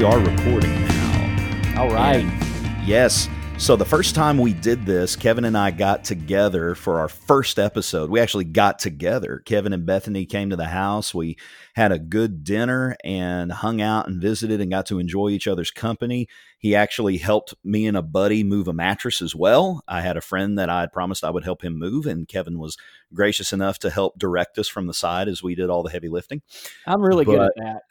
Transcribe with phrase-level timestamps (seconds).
[0.00, 1.82] we are recording now.
[1.82, 2.24] All right.
[2.24, 3.28] And yes.
[3.58, 7.58] So the first time we did this, Kevin and I got together for our first
[7.58, 8.08] episode.
[8.08, 9.42] We actually got together.
[9.44, 11.14] Kevin and Bethany came to the house.
[11.14, 11.36] We
[11.74, 15.70] had a good dinner and hung out and visited and got to enjoy each other's
[15.70, 16.28] company.
[16.58, 19.82] He actually helped me and a buddy move a mattress as well.
[19.86, 22.58] I had a friend that I had promised I would help him move, and Kevin
[22.58, 22.78] was
[23.12, 26.08] gracious enough to help direct us from the side as we did all the heavy
[26.08, 26.40] lifting.
[26.86, 27.82] I'm really but, good at that.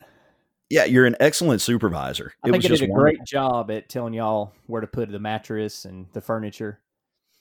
[0.70, 2.34] Yeah, you're an excellent supervisor.
[2.44, 2.96] I it think I did a wonderful.
[2.96, 6.80] great job at telling y'all where to put the mattress and the furniture.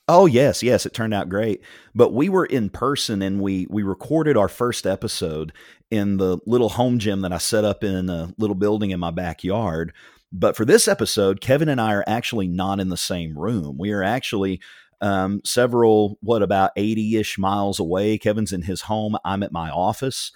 [0.07, 1.61] Oh yes, yes, it turned out great.
[1.93, 5.53] But we were in person and we we recorded our first episode
[5.91, 9.11] in the little home gym that I set up in a little building in my
[9.11, 9.93] backyard.
[10.31, 13.77] But for this episode, Kevin and I are actually not in the same room.
[13.77, 14.61] We are actually
[15.01, 18.17] um, several, what about 80 ish miles away.
[18.17, 19.15] Kevin's in his home.
[19.23, 20.31] I'm at my office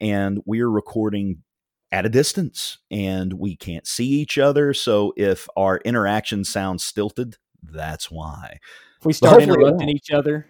[0.00, 1.42] and we are recording
[1.90, 4.74] at a distance and we can't see each other.
[4.74, 8.58] So if our interaction sounds stilted, that's why.
[9.00, 10.46] If we start interrupting each other.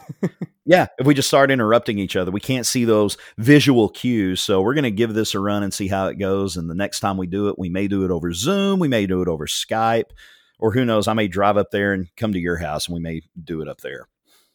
[0.64, 4.40] yeah, if we just start interrupting each other, we can't see those visual cues.
[4.40, 6.56] So we're going to give this a run and see how it goes.
[6.56, 9.06] And the next time we do it, we may do it over Zoom, we may
[9.06, 10.10] do it over Skype,
[10.58, 13.00] or who knows, I may drive up there and come to your house and we
[13.00, 14.08] may do it up there.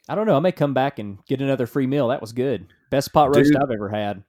[0.10, 0.38] I don't know.
[0.38, 2.08] I may come back and get another free meal.
[2.08, 2.68] That was good.
[2.90, 4.24] Best pot roast Dude, I've ever had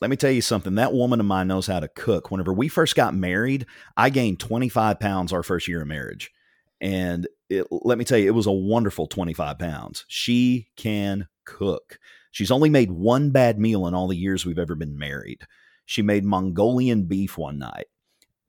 [0.00, 0.76] let me tell you something.
[0.76, 2.30] That woman of mine knows how to cook.
[2.30, 6.30] Whenever we first got married, I gained 25 pounds our first year of marriage.
[6.80, 10.04] And it, let me tell you, it was a wonderful 25 pounds.
[10.06, 11.98] She can cook.
[12.30, 15.40] She's only made one bad meal in all the years we've ever been married.
[15.86, 17.86] She made Mongolian beef one night.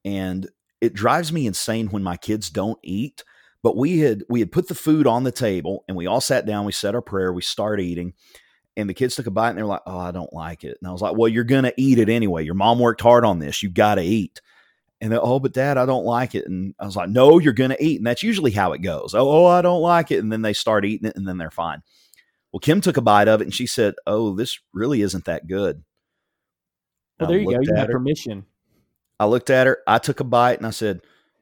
[0.06, 0.48] And
[0.82, 3.24] it drives me insane when my kids don't eat.
[3.64, 6.46] But we had we had put the food on the table and we all sat
[6.46, 8.14] down, we said our prayer, we start eating
[8.80, 10.90] and the kids took a bite and they're like, "Oh, I don't like it." And
[10.90, 12.44] I was like, "Well, you're gonna eat it anyway.
[12.44, 13.62] Your mom worked hard on this.
[13.62, 14.42] You got to eat."
[15.02, 17.54] And they're, "Oh, but Dad, I don't like it." And I was like, "No, you're
[17.54, 19.14] gonna eat." And that's usually how it goes.
[19.14, 21.52] Oh, oh, I don't like it, and then they start eating it, and then they're
[21.52, 21.82] fine.
[22.52, 25.48] Well, Kim took a bite of it, and she said, "Oh, this really isn't that
[25.48, 25.84] good."
[27.20, 27.62] Well, there you go.
[27.62, 28.46] You have permission.
[29.20, 29.80] I looked at her.
[29.86, 31.02] I took a bite, and I said,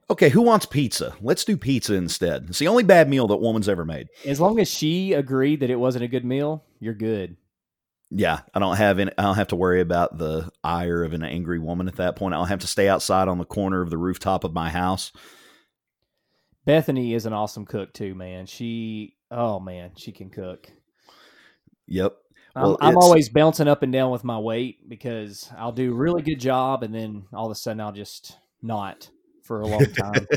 [0.09, 1.16] okay, who wants pizza?
[1.22, 2.45] Let's do pizza instead.
[2.50, 4.07] It's the only bad meal that woman's ever made.
[4.25, 7.38] As long as she agreed that it wasn't a good meal, you're good.
[8.09, 9.12] Yeah, I don't have any.
[9.18, 12.35] I don't have to worry about the ire of an angry woman at that point.
[12.35, 15.12] I'll have to stay outside on the corner of the rooftop of my house.
[16.63, 18.45] Bethany is an awesome cook too, man.
[18.45, 20.69] She, oh man, she can cook.
[21.88, 22.16] Yep.
[22.56, 25.95] Well, I'm, I'm always bouncing up and down with my weight because I'll do a
[25.95, 29.09] really good job, and then all of a sudden I'll just not
[29.47, 30.28] for a long time.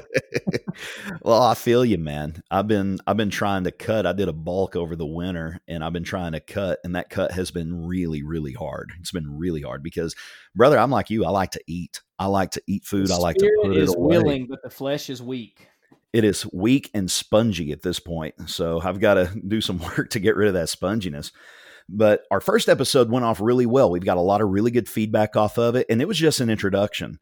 [1.23, 2.43] well, I feel you, man.
[2.51, 4.07] I've been I've been trying to cut.
[4.07, 7.11] I did a bulk over the winter and I've been trying to cut and that
[7.11, 8.93] cut has been really really hard.
[9.01, 10.15] It's been really hard because
[10.55, 11.25] brother, I'm like you.
[11.25, 12.01] I like to eat.
[12.19, 13.11] I like to eat food.
[13.11, 13.97] I like to put it away.
[13.99, 15.69] willing, but the flesh is weak.
[16.13, 18.35] It is weak and spongy at this point.
[18.47, 21.33] So I've got to do some work to get rid of that sponginess.
[21.89, 23.91] But our first episode went off really well.
[23.91, 26.41] We've got a lot of really good feedback off of it, and it was just
[26.41, 27.19] an introduction.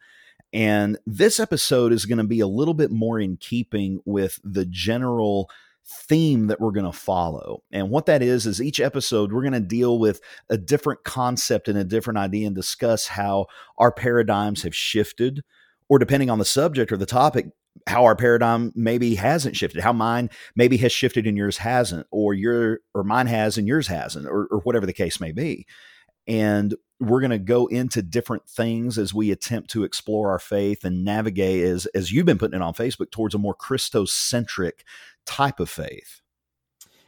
[0.52, 4.64] And this episode is going to be a little bit more in keeping with the
[4.64, 5.50] general
[5.86, 7.62] theme that we're going to follow.
[7.72, 10.20] And what that is, is each episode, we're going to deal with
[10.50, 13.46] a different concept and a different idea and discuss how
[13.78, 15.42] our paradigms have shifted,
[15.88, 17.46] or depending on the subject or the topic,
[17.86, 22.34] how our paradigm maybe hasn't shifted, how mine maybe has shifted and yours hasn't, or
[22.34, 25.66] your or mine has and yours hasn't, or, or whatever the case may be.
[26.28, 30.84] And we're going to go into different things as we attempt to explore our faith
[30.84, 34.80] and navigate as as you've been putting it on Facebook towards a more Christocentric
[35.24, 36.20] type of faith.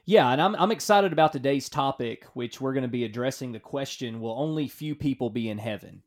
[0.06, 3.60] Yeah, and I'm I'm excited about today's topic, which we're going to be addressing the
[3.60, 6.02] question: Will only few people be in heaven?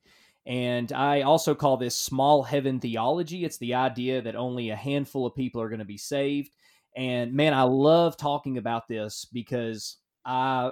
[0.45, 3.45] And I also call this small heaven theology.
[3.45, 6.55] It's the idea that only a handful of people are going to be saved.
[6.95, 10.71] And man, I love talking about this because I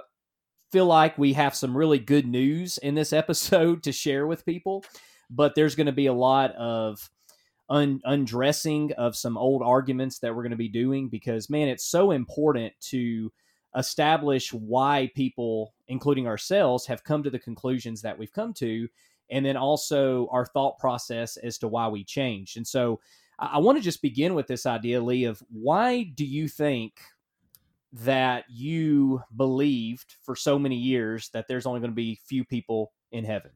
[0.72, 4.84] feel like we have some really good news in this episode to share with people,
[5.30, 7.10] but there's going to be a lot of
[7.68, 11.84] un- undressing of some old arguments that we're going to be doing because, man, it's
[11.84, 13.30] so important to
[13.76, 18.88] establish why people, including ourselves, have come to the conclusions that we've come to,
[19.30, 22.56] and then also our thought process as to why we changed.
[22.56, 22.98] And so,
[23.38, 26.94] I, I want to just begin with this idea, Lee, of why do you think
[27.92, 32.92] that you believed for so many years that there's only going to be few people
[33.12, 33.52] in heaven?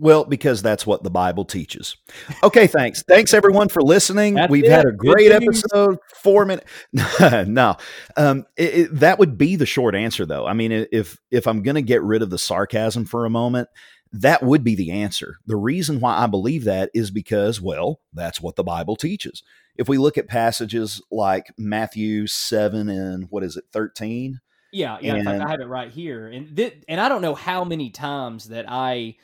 [0.00, 1.96] Well, because that's what the Bible teaches.
[2.42, 3.02] Okay, thanks.
[3.08, 4.34] thanks everyone for listening.
[4.34, 4.70] That's We've it.
[4.70, 5.98] had a great episode.
[6.22, 6.70] Four minutes.
[7.46, 7.76] no,
[8.16, 10.46] um, it, it- that would be the short answer, though.
[10.46, 13.68] I mean, if if I'm going to get rid of the sarcasm for a moment,
[14.12, 15.36] that would be the answer.
[15.46, 19.42] The reason why I believe that is because, well, that's what the Bible teaches.
[19.76, 24.40] If we look at passages like Matthew seven and what is it, thirteen?
[24.72, 25.14] Yeah, yeah.
[25.16, 27.90] In fact, I have it right here, and th- and I don't know how many
[27.90, 29.16] times that I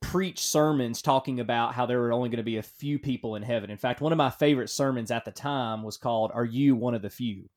[0.00, 3.42] preach sermons talking about how there are only going to be a few people in
[3.42, 3.70] heaven.
[3.70, 6.94] In fact, one of my favorite sermons at the time was called "Are You One
[6.94, 7.48] of the Few?"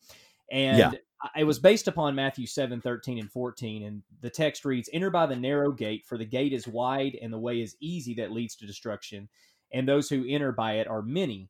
[0.52, 0.92] and Yeah.
[1.38, 3.84] It was based upon Matthew 7, 13, and 14.
[3.84, 7.32] And the text reads, Enter by the narrow gate, for the gate is wide and
[7.32, 9.30] the way is easy that leads to destruction,
[9.72, 11.50] and those who enter by it are many.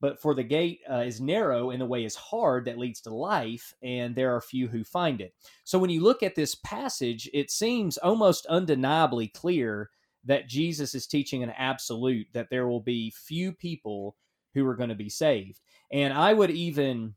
[0.00, 3.14] But for the gate uh, is narrow and the way is hard that leads to
[3.14, 5.34] life, and there are few who find it.
[5.64, 9.88] So when you look at this passage, it seems almost undeniably clear
[10.24, 14.16] that Jesus is teaching an absolute that there will be few people
[14.54, 15.60] who are going to be saved.
[15.92, 17.14] And I would even,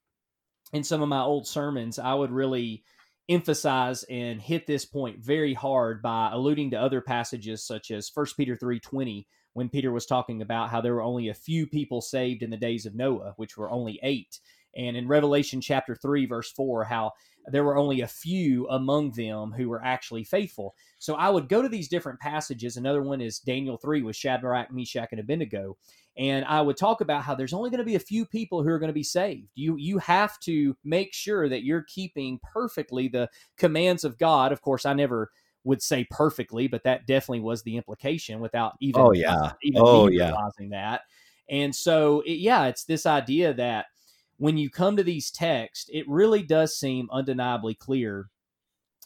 [0.73, 2.83] in some of my old sermons, I would really
[3.29, 8.25] emphasize and hit this point very hard by alluding to other passages such as 1
[8.37, 12.43] Peter 3:20 when Peter was talking about how there were only a few people saved
[12.43, 14.39] in the days of Noah, which were only 8.
[14.75, 17.11] And in Revelation chapter 3 verse 4 how
[17.49, 20.75] there were only a few among them who were actually faithful.
[20.99, 22.77] So I would go to these different passages.
[22.77, 25.77] Another one is Daniel 3 with Shadrach, Meshach, and Abednego.
[26.17, 28.69] And I would talk about how there's only going to be a few people who
[28.69, 29.49] are going to be saved.
[29.55, 34.51] You you have to make sure that you're keeping perfectly the commands of God.
[34.51, 35.31] Of course, I never
[35.63, 39.51] would say perfectly, but that definitely was the implication without even, Oh, yeah.
[39.61, 40.31] even Oh, yeah.
[40.31, 41.01] realizing that.
[41.49, 43.87] And so, it, yeah, it's this idea that
[44.37, 48.29] when you come to these texts, it really does seem undeniably clear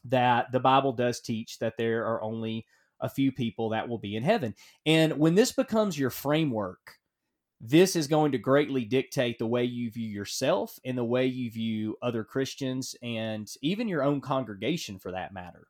[0.05, 2.65] that the Bible does teach that there are only
[2.99, 4.53] a few people that will be in heaven.
[4.85, 6.97] And when this becomes your framework,
[7.59, 11.51] this is going to greatly dictate the way you view yourself and the way you
[11.51, 15.67] view other Christians and even your own congregation for that matter.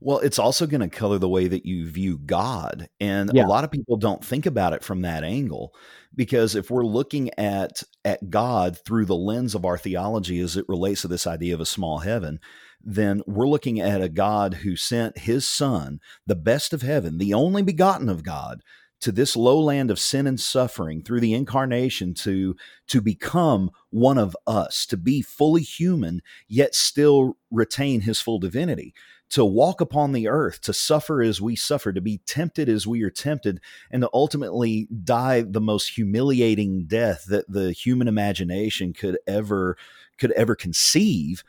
[0.00, 2.88] Well, it's also going to color the way that you view God.
[3.00, 3.46] And Yeah.
[3.46, 5.74] a lot of people don't think about it from that angle
[6.14, 10.68] because if we're looking at at God through the lens of our theology as it
[10.68, 12.40] relates to this idea of a small heaven,
[12.82, 17.34] then we're looking at a God who sent his son, the best of heaven, the
[17.34, 18.62] only begotten of God,
[19.02, 22.56] to this lowland of sin and suffering through the incarnation to
[22.88, 28.94] to become one of us, to be fully human yet still retain his full divinity
[29.30, 33.02] to walk upon the earth, to suffer as we suffer, to be tempted as we
[33.02, 33.60] are tempted,
[33.90, 39.76] and to ultimately die the most humiliating death that the human imagination could ever
[40.18, 41.42] could ever conceive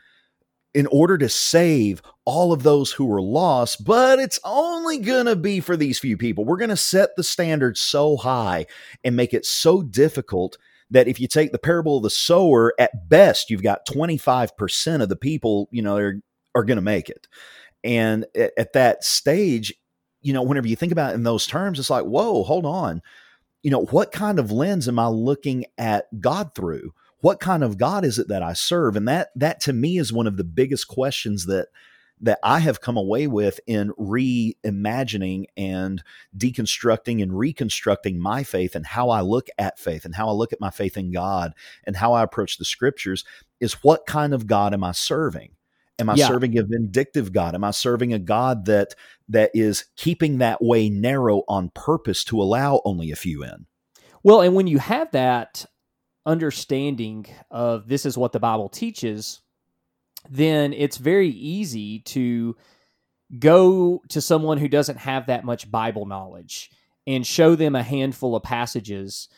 [0.74, 5.36] in order to save all of those who were lost, but it's only going to
[5.36, 6.44] be for these few people.
[6.44, 8.66] We're going to set the standard so high
[9.04, 10.56] and make it so difficult
[10.90, 15.08] that if you take the parable of the sower, at best, you've got 25% of
[15.08, 16.20] the people, you know, are,
[16.54, 17.26] are going to make it.
[17.84, 19.74] And at, at that stage,
[20.20, 23.02] you know, whenever you think about it in those terms, it's like, whoa, hold on.
[23.62, 26.92] You know, what kind of lens am I looking at God through?
[27.20, 28.96] What kind of God is it that I serve?
[28.96, 31.68] And that that to me is one of the biggest questions that
[32.22, 36.02] that I have come away with in reimagining and
[36.36, 40.52] deconstructing and reconstructing my faith and how I look at faith and how I look
[40.52, 41.52] at my faith in God
[41.84, 43.24] and how I approach the scriptures
[43.60, 45.50] is what kind of God am I serving?
[45.98, 46.26] Am I Yeah.
[46.26, 47.54] serving a vindictive God?
[47.54, 48.94] Am I serving a God that
[49.28, 53.66] that is keeping that way narrow on purpose to allow only a few in?
[54.22, 55.66] Well, and when you have that
[56.26, 59.40] understanding of this is what the Bible teaches,
[60.30, 62.56] then it's very easy to
[63.38, 66.70] go to someone who doesn't have that much Bible knowledge
[67.06, 69.28] and show them a handful of passages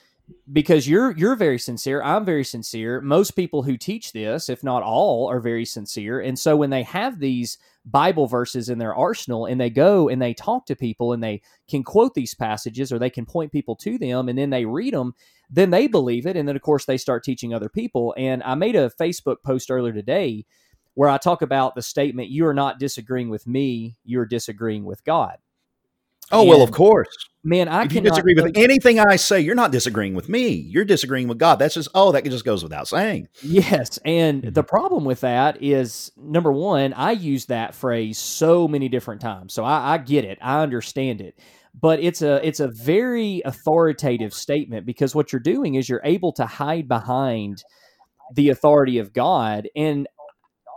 [0.52, 3.00] because you're you're very sincere i'm very sincere.
[3.00, 6.20] Most people who teach this if not all are very sincere.
[6.20, 10.20] And so when they have these bible verses in their arsenal and they go and
[10.20, 13.76] they talk to people and they can quote these passages or they can point people
[13.76, 15.14] to them and then they read them
[15.50, 16.36] then they believe it.
[16.36, 18.14] And then of course they start teaching other people.
[18.16, 20.46] And i made a facebook post earlier today
[20.94, 25.04] where i talk about the statement you are not disagreeing with me you're disagreeing with
[25.04, 25.38] god
[26.32, 27.08] Oh well, of course.
[27.42, 30.48] man i if you disagree with anything I say, you're not disagreeing with me.
[30.48, 31.56] You're disagreeing with God.
[31.56, 33.28] That's just oh, that just goes without saying.
[33.42, 34.68] Yes, and the mm-hmm.
[34.68, 39.64] problem with that is number one, I use that phrase so many different times, so
[39.64, 41.38] I, I get it, I understand it,
[41.78, 46.32] but it's a it's a very authoritative statement because what you're doing is you're able
[46.32, 47.64] to hide behind
[48.32, 50.08] the authority of God, and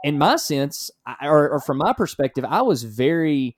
[0.04, 3.58] in my sense, or, or from my perspective, I was very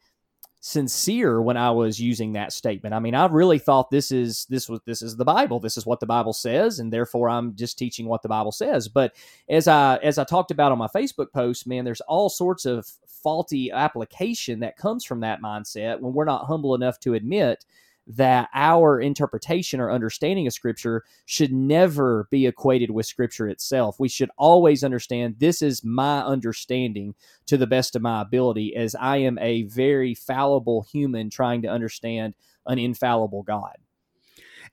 [0.62, 2.94] sincere when I was using that statement.
[2.94, 5.60] I mean, I really thought this is this was this is the Bible.
[5.60, 8.88] This is what the Bible says, and therefore I'm just teaching what the Bible says.
[8.88, 9.16] But
[9.50, 12.86] as I as I talked about on my Facebook post, man, there's all sorts of
[13.08, 17.66] faulty application that comes from that mindset when we're not humble enough to admit
[18.10, 24.00] that our interpretation or understanding of Scripture should never be equated with Scripture itself.
[24.00, 27.14] We should always understand this is my understanding
[27.46, 31.68] to the best of my ability, as I am a very fallible human trying to
[31.68, 32.34] understand
[32.66, 33.76] an infallible God.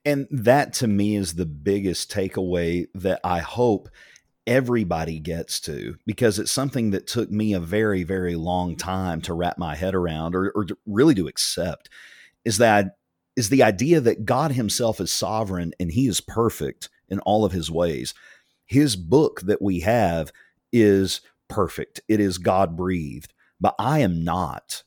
[0.05, 3.89] And that to me is the biggest takeaway that I hope
[4.47, 9.35] everybody gets to because it's something that took me a very, very long time to
[9.35, 11.91] wrap my head around or, or to really to accept
[12.45, 12.96] is that
[13.37, 17.53] is the idea that God himself is sovereign and he is perfect in all of
[17.53, 18.15] his ways.
[18.65, 20.33] His book that we have
[20.73, 22.01] is perfect.
[22.09, 24.83] It is God breathed, but I am not.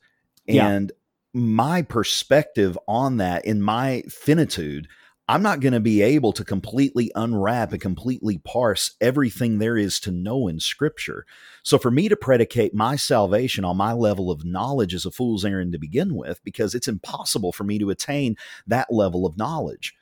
[0.46, 0.68] Yeah.
[0.68, 0.92] And
[1.34, 4.88] my perspective on that in my finitude
[5.30, 10.00] I'm not going to be able to completely unwrap and completely parse everything there is
[10.00, 11.24] to know in Scripture.
[11.62, 15.46] So, for me to predicate my salvation on my level of knowledge is a fool's
[15.46, 19.94] errand to begin with, because it's impossible for me to attain that level of knowledge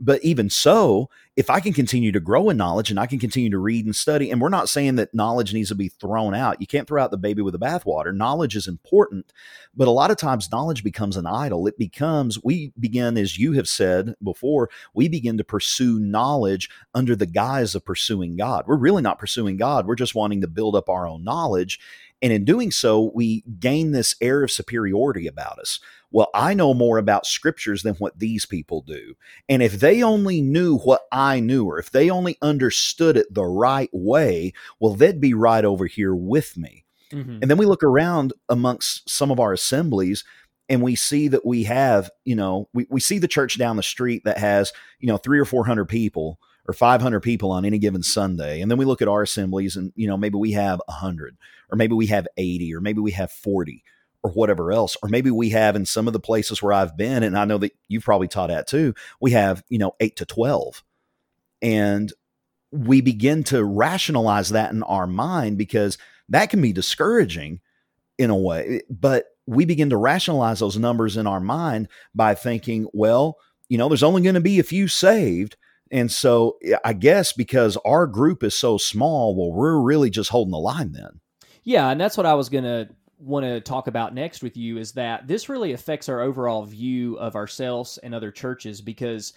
[0.00, 3.50] but even so, if I can continue to grow in knowledge and I can continue
[3.50, 6.60] to read and study, and we're not saying that knowledge needs to be thrown out.
[6.60, 8.14] You can't throw out the baby with the bathwater.
[8.14, 9.32] Knowledge is important,
[9.74, 11.66] but a lot of times knowledge becomes an idol.
[11.66, 17.16] It becomes, we begin, as you have said before, we begin to pursue knowledge under
[17.16, 18.64] the guise of pursuing God.
[18.66, 19.86] We're really not pursuing God.
[19.86, 21.80] We're just wanting to build up our own knowledge.
[22.22, 25.78] And in doing so, we gain this air of superiority about us.
[26.10, 29.14] Well, I know more about scriptures than what these people do.
[29.48, 33.44] And if they only knew what I knew, or if they only understood it the
[33.44, 36.84] right way, well, they'd be right over here with me.
[37.12, 37.38] Mm-hmm.
[37.42, 40.24] And then we look around amongst some of our assemblies
[40.68, 43.82] and we see that we have, you know, we, we see the church down the
[43.82, 48.02] street that has, you know, three or 400 people or 500 people on any given
[48.02, 48.60] Sunday.
[48.60, 51.36] And then we look at our assemblies and, you know, maybe we have 100
[51.70, 53.84] or maybe we have 80 or maybe we have 40
[54.22, 54.96] or whatever else.
[55.02, 57.58] Or maybe we have in some of the places where I've been, and I know
[57.58, 60.82] that you've probably taught at too, we have, you know, eight to 12.
[61.60, 62.12] And
[62.70, 67.60] we begin to rationalize that in our mind because that can be discouraging
[68.18, 68.66] in a way.
[68.76, 73.36] Eh, but we begin to rationalize those numbers in our mind by thinking, well,
[73.68, 75.56] you know, there's only going to be a few saved.
[75.90, 80.52] And so I guess because our group is so small, well, we're really just holding
[80.52, 81.20] the line then.
[81.62, 81.88] Yeah.
[81.90, 82.88] And that's what I was going to
[83.18, 87.16] want to talk about next with you is that this really affects our overall view
[87.16, 89.32] of ourselves and other churches because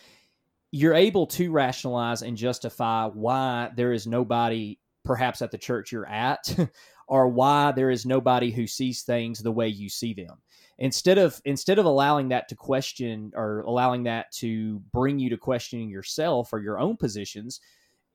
[0.72, 6.08] you're able to rationalize and justify why there is nobody perhaps at the church you're
[6.08, 6.54] at
[7.08, 10.38] or why there is nobody who sees things the way you see them
[10.80, 15.38] instead of instead of allowing that to question or allowing that to bring you to
[15.38, 17.60] questioning yourself or your own positions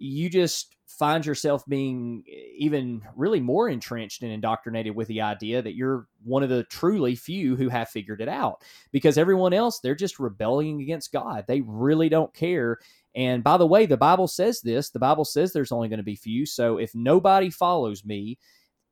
[0.02, 2.24] you just find yourself being
[2.56, 7.14] even really more entrenched and indoctrinated with the idea that you're one of the truly
[7.14, 8.62] few who have figured it out.
[8.90, 11.44] Because everyone else they're just rebelling against God.
[11.46, 12.78] They really don't care.
[13.14, 14.90] And by the way the bible says this.
[14.90, 16.46] The bible says there's only going to be few.
[16.46, 18.38] So if nobody follows me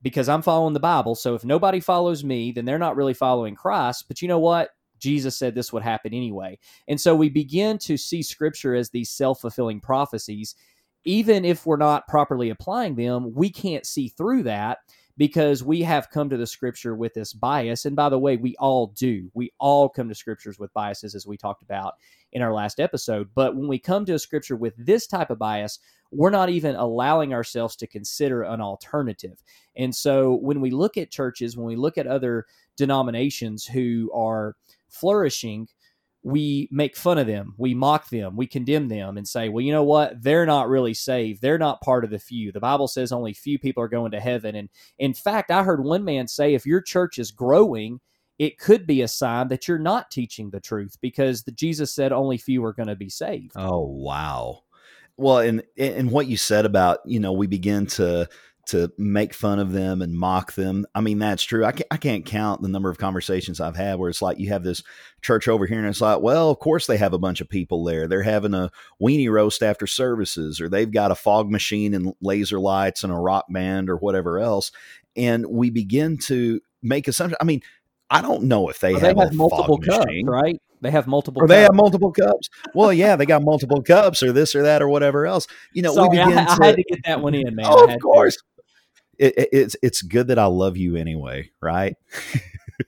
[0.02, 1.14] because I'm following the Bible.
[1.14, 4.06] So if nobody follows me, then they're not really following Christ.
[4.08, 4.70] But you know what?
[4.98, 6.58] Jesus said this would happen anyway.
[6.88, 10.54] And so we begin to see scripture as these self fulfilling prophecies.
[11.04, 14.78] Even if we're not properly applying them, we can't see through that
[15.20, 17.84] because we have come to the scripture with this bias.
[17.84, 19.30] And by the way, we all do.
[19.34, 21.96] We all come to scriptures with biases, as we talked about
[22.32, 23.28] in our last episode.
[23.34, 25.78] But when we come to a scripture with this type of bias,
[26.10, 29.44] we're not even allowing ourselves to consider an alternative.
[29.76, 32.46] And so when we look at churches, when we look at other
[32.78, 34.56] denominations who are
[34.88, 35.68] flourishing,
[36.22, 39.72] we make fun of them, we mock them, we condemn them, and say, well, you
[39.72, 40.22] know what?
[40.22, 41.40] They're not really saved.
[41.40, 42.52] They're not part of the few.
[42.52, 44.54] The Bible says only few people are going to heaven.
[44.54, 48.00] And in fact, I heard one man say, if your church is growing,
[48.38, 52.12] it could be a sign that you're not teaching the truth because the, Jesus said
[52.12, 53.52] only few are going to be saved.
[53.56, 54.62] Oh, wow.
[55.16, 58.26] Well, and and what you said about you know we begin to
[58.70, 60.86] to make fun of them and mock them.
[60.94, 61.64] I mean, that's true.
[61.64, 64.48] I can't, I can't count the number of conversations I've had where it's like you
[64.50, 64.82] have this
[65.22, 67.84] church over here and it's like, well, of course they have a bunch of people
[67.84, 68.06] there.
[68.06, 68.70] They're having a
[69.02, 73.16] weenie roast after services, or they've got a fog machine and laser lights and a
[73.16, 74.70] rock band or whatever else.
[75.16, 77.38] And we begin to make assumptions.
[77.40, 77.62] I mean,
[78.08, 80.26] I don't know if they, well, have, they have multiple cups, machine.
[80.26, 80.60] right?
[80.80, 81.42] They have multiple.
[81.42, 81.54] Or cups.
[81.54, 82.48] they have multiple cups.
[82.74, 85.46] Well, yeah, they got multiple cups, or this or that, or whatever else.
[85.74, 86.38] You know, Sorry, we begin.
[86.38, 87.66] I, to, I had to get that one in, man.
[87.68, 88.38] Oh, of course.
[89.20, 91.96] It, it, it's it's good that I love you anyway, right?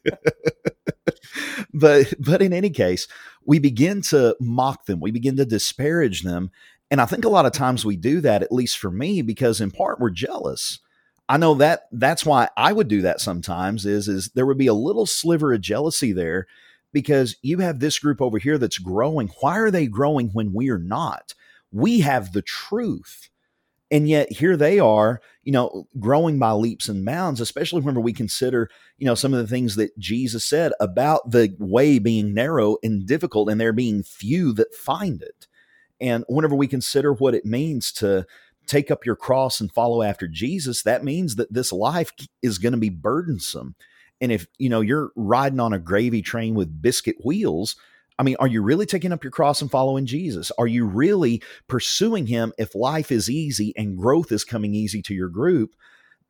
[1.74, 3.06] but but in any case,
[3.44, 5.00] we begin to mock them.
[5.00, 6.50] We begin to disparage them.
[6.90, 9.60] And I think a lot of times we do that, at least for me, because
[9.60, 10.80] in part we're jealous.
[11.28, 14.66] I know that that's why I would do that sometimes is is there would be
[14.66, 16.46] a little sliver of jealousy there
[16.92, 19.28] because you have this group over here that's growing.
[19.40, 21.34] Why are they growing when we are not?
[21.70, 23.30] We have the truth.
[23.92, 28.14] And yet here they are, you know, growing by leaps and bounds, especially whenever we
[28.14, 32.78] consider, you know, some of the things that Jesus said about the way being narrow
[32.82, 35.46] and difficult and there being few that find it.
[36.00, 38.26] And whenever we consider what it means to
[38.66, 42.72] take up your cross and follow after Jesus, that means that this life is going
[42.72, 43.74] to be burdensome.
[44.22, 47.76] And if, you know, you're riding on a gravy train with biscuit wheels,
[48.22, 50.52] I mean, are you really taking up your cross and following Jesus?
[50.56, 55.12] Are you really pursuing him if life is easy and growth is coming easy to
[55.12, 55.74] your group?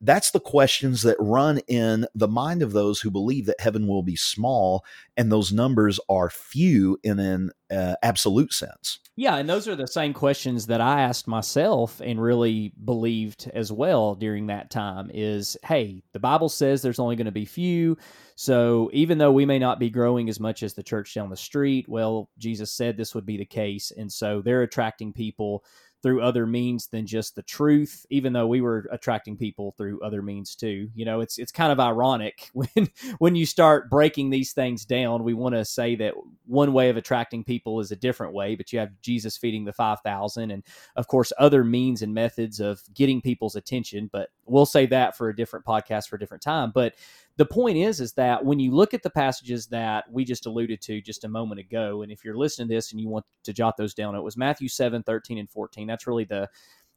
[0.03, 4.03] That's the questions that run in the mind of those who believe that heaven will
[4.03, 4.83] be small
[5.15, 8.99] and those numbers are few in an uh, absolute sense.
[9.15, 13.71] Yeah, and those are the same questions that I asked myself and really believed as
[13.71, 17.97] well during that time is hey, the Bible says there's only going to be few.
[18.35, 21.37] So even though we may not be growing as much as the church down the
[21.37, 23.93] street, well, Jesus said this would be the case.
[23.95, 25.63] And so they're attracting people
[26.03, 30.21] through other means than just the truth even though we were attracting people through other
[30.21, 30.89] means too.
[30.93, 35.23] You know it's it's kind of ironic when when you start breaking these things down
[35.23, 36.13] we want to say that
[36.45, 39.73] one way of attracting people is a different way but you have Jesus feeding the
[39.73, 40.63] 5000 and
[40.95, 45.29] of course other means and methods of getting people's attention but we'll say that for
[45.29, 46.95] a different podcast for a different time but
[47.37, 50.81] the point is is that when you look at the passages that we just alluded
[50.81, 53.53] to just a moment ago and if you're listening to this and you want to
[53.53, 56.49] jot those down it was matthew 7 13 and 14 that's really the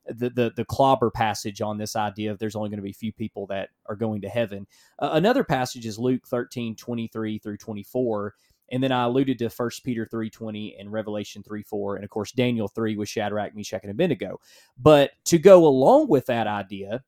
[0.08, 3.12] the, the, the clobber passage on this idea of there's only going to be few
[3.12, 4.66] people that are going to heaven.
[4.98, 8.34] Uh, another passage is Luke 13, 23 through 24.
[8.72, 11.96] And then I alluded to First Peter 3.20 and Revelation 3.4.
[11.96, 14.40] And of course, Daniel 3 with Shadrach, Meshach, and Abednego.
[14.78, 17.04] But to go along with that idea,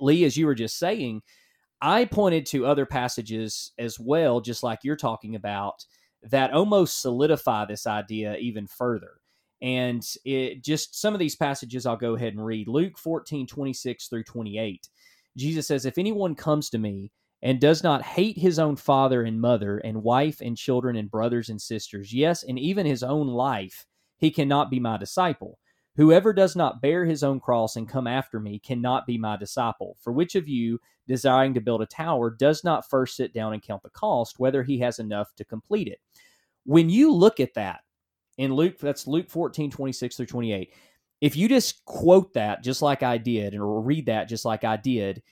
[0.00, 1.22] Lee, as you were just saying,
[1.80, 5.84] I pointed to other passages as well, just like you're talking about,
[6.22, 9.14] that almost solidify this idea even further.
[9.60, 12.68] And it just some of these passages I'll go ahead and read.
[12.68, 14.88] Luke 14, 26 through 28.
[15.36, 17.10] Jesus says, If anyone comes to me
[17.42, 21.48] and does not hate his own father and mother, and wife and children, and brothers
[21.48, 23.86] and sisters, yes, and even his own life,
[24.18, 25.58] he cannot be my disciple.
[25.96, 29.96] Whoever does not bear his own cross and come after me cannot be my disciple.
[30.00, 33.62] For which of you, desiring to build a tower, does not first sit down and
[33.62, 36.00] count the cost, whether he has enough to complete it?
[36.64, 37.80] When you look at that
[38.38, 40.72] in Luke, that's Luke 14, 26 through 28.
[41.20, 44.76] If you just quote that just like I did, and read that just like I
[44.76, 45.22] did,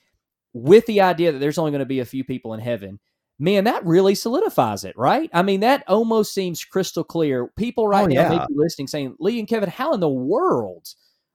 [0.52, 3.00] with the idea that there's only going to be a few people in heaven,
[3.40, 5.30] man, that really solidifies it, right?
[5.32, 7.48] I mean, that almost seems crystal clear.
[7.56, 8.28] People right oh, now yeah.
[8.28, 10.86] may be listening saying, Lee and Kevin, how in the world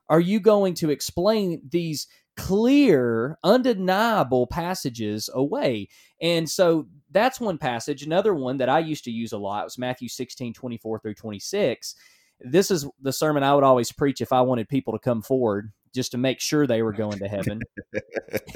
[0.08, 5.90] are you going to explain these clear, undeniable passages away?
[6.22, 8.04] And so that's one passage.
[8.04, 11.96] Another one that I used to use a lot was Matthew 16, 24 through 26.
[12.40, 15.72] This is the sermon I would always preach if I wanted people to come forward
[15.96, 17.62] just to make sure they were going to heaven.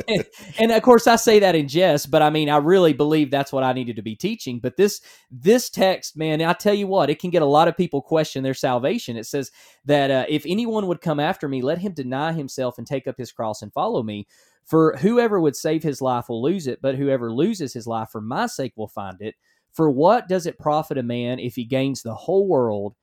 [0.07, 0.25] and,
[0.59, 3.53] and, of course, I say that in jest, but I mean, I really believe that's
[3.53, 4.59] what I needed to be teaching.
[4.59, 7.77] But this this text, man, I tell you what, it can get a lot of
[7.77, 9.17] people question their salvation.
[9.17, 9.51] It says
[9.85, 13.17] that uh, if anyone would come after me, let him deny himself and take up
[13.17, 14.27] his cross and follow me.
[14.65, 18.21] For whoever would save his life will lose it, but whoever loses his life for
[18.21, 19.33] my sake will find it.
[19.71, 22.95] For what does it profit a man if he gains the whole world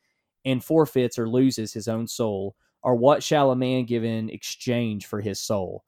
[0.44, 2.54] and forfeits or loses his own soul?
[2.86, 5.82] Or what shall a man give in exchange for his soul?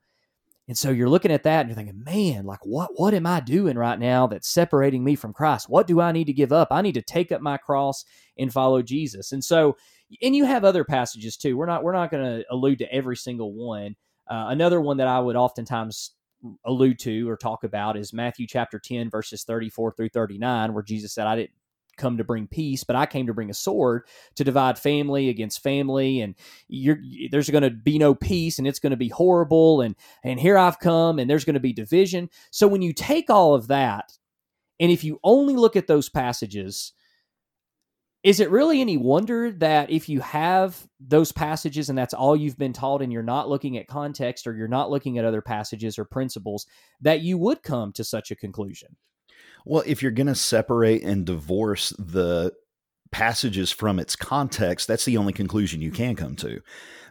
[0.66, 3.38] And so you're looking at that and you're thinking, man, like what what am I
[3.38, 5.70] doing right now that's separating me from Christ?
[5.70, 6.68] What do I need to give up?
[6.72, 8.04] I need to take up my cross
[8.36, 9.30] and follow Jesus.
[9.30, 9.76] And so
[10.20, 11.56] and you have other passages too.
[11.56, 13.94] We're not we're not going to allude to every single one.
[14.28, 16.10] Uh, another one that I would oftentimes
[16.66, 21.12] allude to or talk about is Matthew chapter 10 verses 34 through 39 where Jesus
[21.12, 21.52] said I didn't
[21.98, 24.06] come to bring peace, but I came to bring a sword
[24.36, 26.34] to divide family against family, and
[27.30, 30.56] there's going to be no peace, and it's going to be horrible, and and here
[30.56, 32.30] I've come, and there's going to be division.
[32.50, 34.16] So when you take all of that,
[34.80, 36.92] and if you only look at those passages,
[38.24, 42.58] is it really any wonder that if you have those passages and that's all you've
[42.58, 45.98] been taught and you're not looking at context or you're not looking at other passages
[45.98, 46.66] or principles
[47.00, 48.96] that you would come to such a conclusion
[49.68, 52.52] well, if you're going to separate and divorce the
[53.10, 56.60] passages from its context, that's the only conclusion you can come to.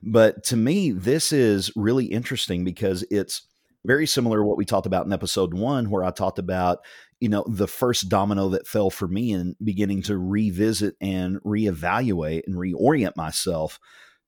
[0.04, 3.48] But to me, this is really interesting because it's
[3.88, 6.80] Very similar to what we talked about in episode one, where I talked about,
[7.22, 12.42] you know, the first domino that fell for me and beginning to revisit and reevaluate
[12.48, 13.80] and reorient myself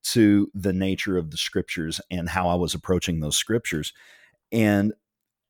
[0.02, 3.92] to the nature of the scriptures and how I was approaching those scriptures.
[4.50, 4.94] And,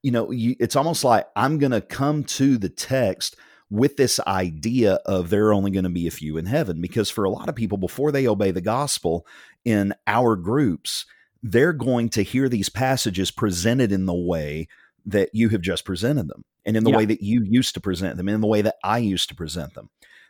[0.03, 3.37] you know, you, it's almost like I'm going to come to the text
[3.71, 6.81] with this idea of there are only going to be a few in heaven.
[6.81, 9.27] Because for a lot of people, before they obey the gospel
[9.65, 11.07] in our groups,
[11.43, 14.69] they're going to hear these passages presented in the way
[15.07, 16.97] that you have just presented them and in the yeah.
[16.97, 19.35] way that you used to present them, and in the way that I used to
[19.35, 19.89] present them.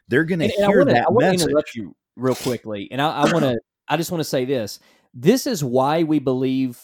[0.08, 1.48] They're going to hear I wanna, that I message.
[1.48, 3.58] interrupt you real quickly, and I, I want to.
[3.88, 4.78] I just want to say this.
[5.12, 6.80] This is why we believe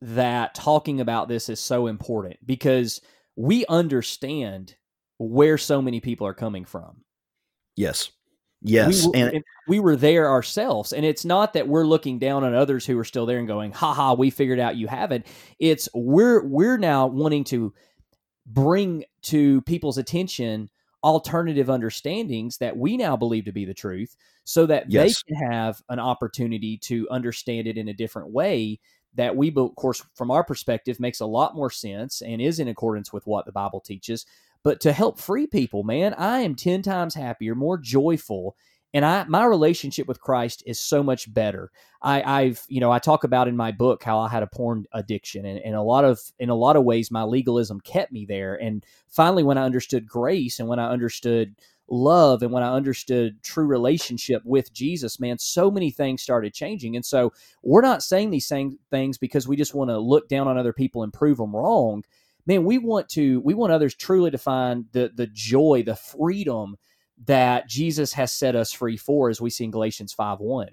[0.00, 3.00] that talking about this is so important because
[3.36, 4.76] we understand
[5.18, 7.02] where so many people are coming from.
[7.76, 8.10] Yes.
[8.62, 9.06] Yes.
[9.06, 10.92] We, and we were there ourselves.
[10.92, 13.72] And it's not that we're looking down on others who are still there and going,
[13.72, 15.26] haha, we figured out you haven't.
[15.58, 17.72] It's we're we're now wanting to
[18.46, 20.70] bring to people's attention
[21.04, 25.22] alternative understandings that we now believe to be the truth so that yes.
[25.28, 28.80] they can have an opportunity to understand it in a different way
[29.16, 32.68] that we of course from our perspective makes a lot more sense and is in
[32.68, 34.26] accordance with what the bible teaches
[34.62, 38.56] but to help free people man i am 10 times happier more joyful
[38.96, 41.70] and I my relationship with Christ is so much better.
[42.00, 44.86] I, I've you know I talk about in my book how I had a porn
[44.92, 48.24] addiction, and, and a lot of in a lot of ways my legalism kept me
[48.24, 48.54] there.
[48.54, 51.56] And finally, when I understood grace and when I understood
[51.88, 56.96] love and when I understood true relationship with Jesus, man, so many things started changing.
[56.96, 60.48] And so we're not saying these same things because we just want to look down
[60.48, 62.04] on other people and prove them wrong.
[62.46, 66.76] Man, we want to we want others truly to find the the joy, the freedom
[67.24, 70.68] that Jesus has set us free for, as we see in Galatians 5 1.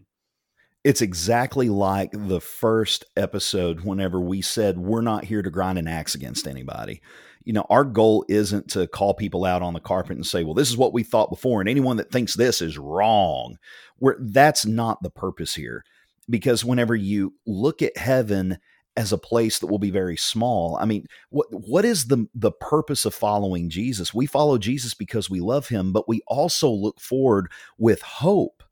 [0.84, 5.88] It's exactly like the first episode whenever we said we're not here to grind an
[5.88, 7.02] axe against anybody.
[7.43, 10.53] You know, our goal isn't to call people out on the carpet and say, well,
[10.53, 13.58] this is what we thought before, and anyone that thinks this is wrong.
[13.97, 15.84] Where that's not the purpose here.
[16.29, 18.58] Because whenever you look at heaven
[18.95, 20.77] as a place that will be very small.
[20.79, 24.13] I mean, what what is the the purpose of following Jesus?
[24.13, 28.63] We follow Jesus because we love him, but we also look forward with hope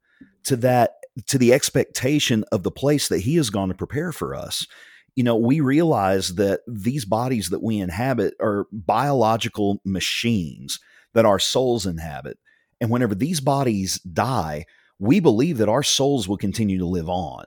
[0.43, 0.91] to that
[1.27, 4.67] to the expectation of the place that he has gone to prepare for us.
[5.15, 10.79] You know, we realize that these bodies that we inhabit are biological machines
[11.13, 12.37] that our souls inhabit.
[12.79, 14.65] And whenever these bodies die,
[14.99, 17.43] we believe that our souls will continue to live on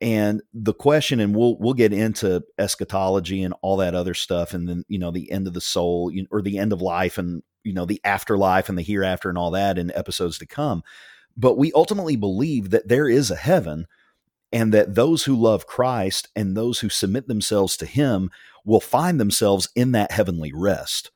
[0.00, 4.68] and the question and we'll we'll get into eschatology and all that other stuff and
[4.68, 7.72] then you know the end of the soul or the end of life and you
[7.72, 10.82] know the afterlife and the hereafter and all that in episodes to come
[11.36, 13.86] but we ultimately believe that there is a heaven
[14.52, 18.30] and that those who love Christ and those who submit themselves to him
[18.64, 21.10] will find themselves in that heavenly rest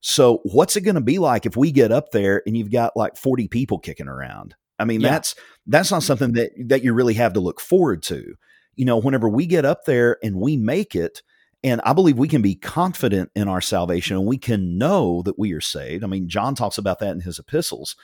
[0.00, 2.96] so what's it going to be like if we get up there and you've got
[2.96, 5.10] like 40 people kicking around I mean, yeah.
[5.10, 5.34] that's
[5.66, 8.34] that's not something that that you really have to look forward to.
[8.74, 11.22] You know, whenever we get up there and we make it,
[11.62, 15.38] and I believe we can be confident in our salvation and we can know that
[15.38, 16.02] we are saved.
[16.02, 17.96] I mean, John talks about that in his epistles.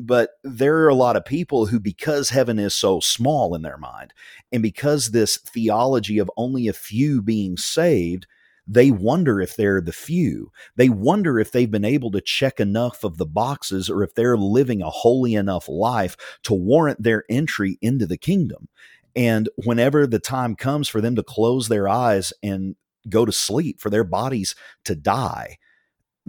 [0.00, 3.78] But there are a lot of people who, because heaven is so small in their
[3.78, 4.12] mind,
[4.52, 8.26] and because this theology of only a few being saved,
[8.66, 10.52] they wonder if they're the few.
[10.76, 14.36] They wonder if they've been able to check enough of the boxes or if they're
[14.36, 18.68] living a holy enough life to warrant their entry into the kingdom.
[19.16, 22.76] And whenever the time comes for them to close their eyes and
[23.08, 25.56] go to sleep, for their bodies to die,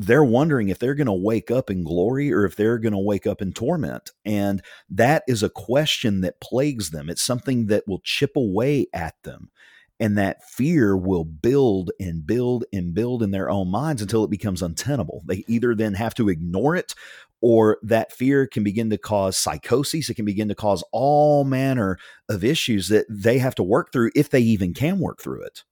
[0.02, 3.00] they're wondering if they're going to wake up in glory or if they're going to
[3.00, 4.10] wake up in torment.
[4.26, 7.10] And that is a question that plagues them.
[7.10, 9.52] It's something that will chip away at them
[10.00, 14.32] and that fear will build and build and build in their own minds until it
[14.32, 15.22] becomes untenable.
[15.28, 16.96] They either then have to ignore it
[17.40, 20.10] or that fear can begin to cause psychosis.
[20.10, 24.12] It can begin to cause all manner of issues that they have to work through
[24.16, 25.64] if they even can work through it.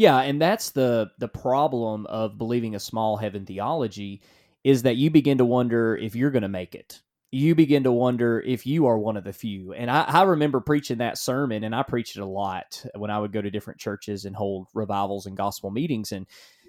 [0.00, 4.22] Yeah, and that's the the problem of believing a small heaven theology
[4.64, 7.92] is that you begin to wonder if you're going to make it you begin to
[7.92, 9.72] wonder if you are one of the few.
[9.74, 13.20] And I, I, remember preaching that sermon, and I preached it a lot when I
[13.20, 16.10] would go to different churches and hold revivals and gospel meetings.
[16.10, 16.26] And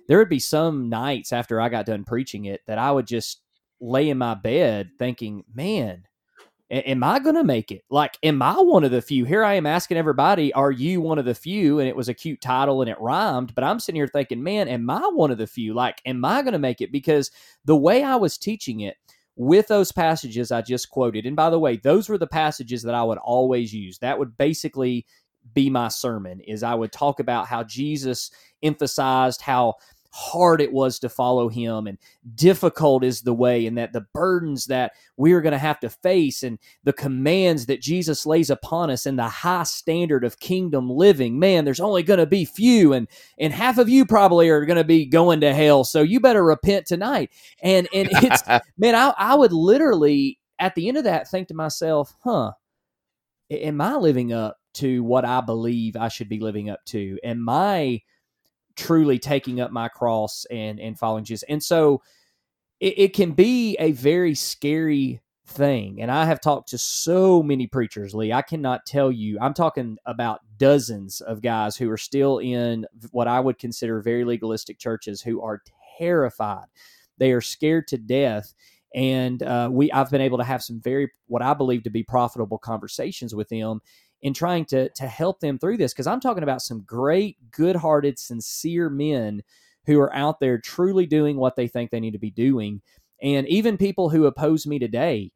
[0.08, 3.42] there would be some nights after I got done preaching it that I would just
[3.80, 6.04] lay in my bed thinking, man,
[6.72, 7.84] am I going to make it?
[7.90, 9.26] Like, am I one of the few?
[9.26, 11.80] Here I am asking everybody, are you one of the few?
[11.80, 14.68] And it was a cute title and it rhymed, but I'm sitting here thinking, man,
[14.68, 15.74] am I one of the few?
[15.74, 16.92] Like, am I going to make it?
[16.92, 17.30] Because
[17.66, 18.96] the way I was teaching it,
[19.38, 21.26] with those passages I just quoted.
[21.26, 23.98] And by the way, those were the passages that I would always use.
[24.00, 25.06] That would basically
[25.54, 28.30] be my sermon is I would talk about how Jesus
[28.62, 29.76] emphasized how
[30.12, 31.98] hard it was to follow him and
[32.36, 36.44] difficult is the way and that the burdens that we're going to have to face
[36.44, 41.40] and the commands that Jesus lays upon us and the high standard of kingdom living.
[41.40, 44.78] Man there's only going to be few and and half of you probably are going
[44.78, 47.32] to be going to hell so you better repent tonight.
[47.64, 48.44] And and it's
[48.78, 52.52] man I, I would literally at the end of that think to myself huh
[53.50, 57.18] am I living up to what I believe I should be living up to?
[57.24, 58.02] Am I
[58.82, 61.44] truly taking up my cross and and following Jesus.
[61.48, 62.02] And so
[62.80, 66.02] it, it can be a very scary thing.
[66.02, 68.34] And I have talked to so many preachers, Lee.
[68.34, 69.38] I cannot tell you.
[69.40, 74.24] I'm talking about dozens of guys who are still in what I would consider very
[74.24, 75.62] legalistic churches who are
[75.98, 76.66] terrified.
[77.18, 78.54] They are scared to death.
[78.94, 82.04] And uh, we, I've been able to have some very, what I believe to be
[82.04, 83.82] profitable conversations with them
[84.22, 88.20] in trying to to help them through this because I'm talking about some great, good-hearted,
[88.20, 89.42] sincere men
[89.86, 92.82] who are out there truly doing what they think they need to be doing.
[93.22, 95.32] And even people who oppose me today,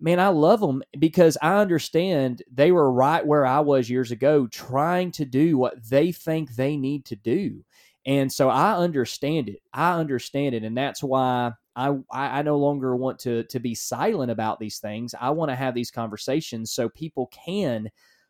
[0.00, 4.46] man, I love them because I understand they were right where I was years ago
[4.48, 7.64] trying to do what they think they need to do.
[8.04, 9.60] And so I understand it.
[9.72, 10.64] I understand it.
[10.64, 15.14] And that's why I, I no longer want to, to be silent about these things.
[15.18, 17.88] I want to have these conversations so people can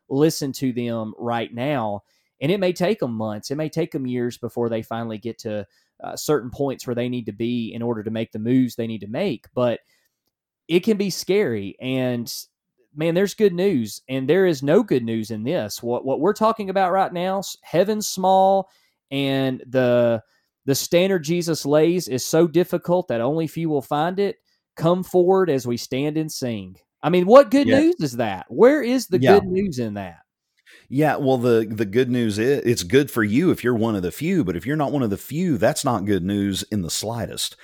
[0.09, 2.01] listen to them right now.
[2.41, 5.37] And it may take them months, it may take them years before they finally get
[5.39, 5.65] to
[6.03, 8.87] uh, certain points where they need to be in order to make the moves they
[8.87, 9.45] need to make.
[9.53, 9.79] But
[10.67, 11.77] it can be scary.
[11.79, 12.31] And
[12.95, 15.81] man, there's good news, and there is no good news in this.
[15.81, 18.69] What what we're talking about right now, heaven's small,
[19.11, 20.21] and the
[20.65, 24.37] the standard Jesus lays is so difficult that only few will find it.
[24.75, 26.77] Come forward as we stand and sing.
[27.03, 27.79] I mean, what good yeah.
[27.79, 28.45] news is that?
[28.47, 29.33] Where is the yeah.
[29.33, 30.19] good news in that?
[30.89, 34.01] Yeah, well the the good news is it's good for you if you're one of
[34.03, 36.81] the few, but if you're not one of the few, that's not good news in
[36.81, 37.55] the slightest.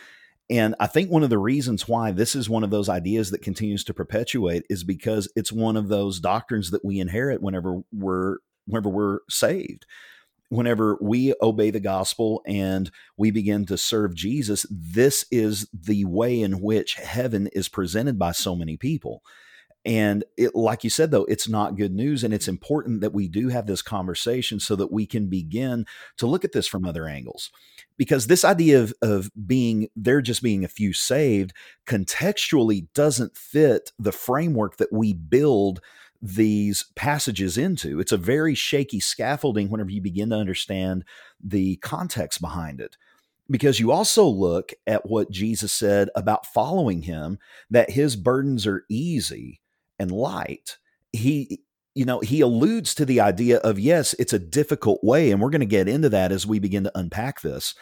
[0.49, 3.43] And I think one of the reasons why this is one of those ideas that
[3.43, 8.37] continues to perpetuate is because it's one of those doctrines that we inherit whenever we're
[8.65, 9.85] whenever we're saved
[10.49, 16.41] whenever we obey the gospel and we begin to serve Jesus, this is the way
[16.41, 19.23] in which heaven is presented by so many people.
[19.85, 22.23] And it, like you said, though, it's not good news.
[22.23, 25.85] And it's important that we do have this conversation so that we can begin
[26.17, 27.49] to look at this from other angles.
[27.97, 31.53] Because this idea of, of being there just being a few saved
[31.87, 35.79] contextually doesn't fit the framework that we build
[36.21, 37.99] these passages into.
[37.99, 41.05] It's a very shaky scaffolding whenever you begin to understand
[41.43, 42.97] the context behind it.
[43.49, 48.85] Because you also look at what Jesus said about following him, that his burdens are
[48.89, 49.59] easy
[49.97, 50.77] and light.
[51.11, 51.61] He,
[51.95, 55.31] you know, he alludes to the idea of, yes, it's a difficult way.
[55.31, 57.73] And we're going to get into that as we begin to unpack this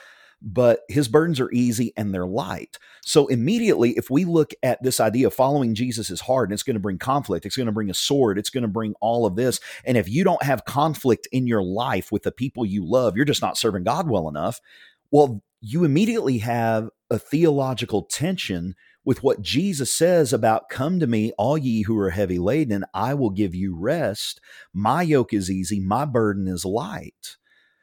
[0.42, 2.78] but his burdens are easy and they're light.
[3.04, 6.64] So immediately, if we look at this idea of following Jesus is hard and it's
[6.64, 9.26] going to bring conflict, it's going to bring a sword, it's going to bring all
[9.26, 9.60] of this.
[9.84, 13.26] And if you don't have conflict in your life with the people you love, you're
[13.26, 14.60] just not serving God well enough.
[15.10, 18.76] Well, you immediately have a theological tension
[19.08, 22.86] with what Jesus says about come to me all ye who are heavy laden and
[22.94, 24.42] I will give you rest
[24.74, 27.38] my yoke is easy my burden is light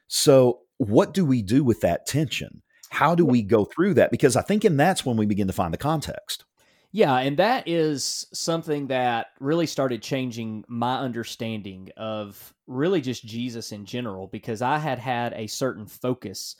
[0.06, 2.62] so what do we do with that tension?
[2.90, 4.10] How do we go through that?
[4.10, 6.44] Because I think in that's when we begin to find the context.
[6.92, 13.72] Yeah, and that is something that really started changing my understanding of really just Jesus
[13.72, 16.54] in general because I had had a certain focus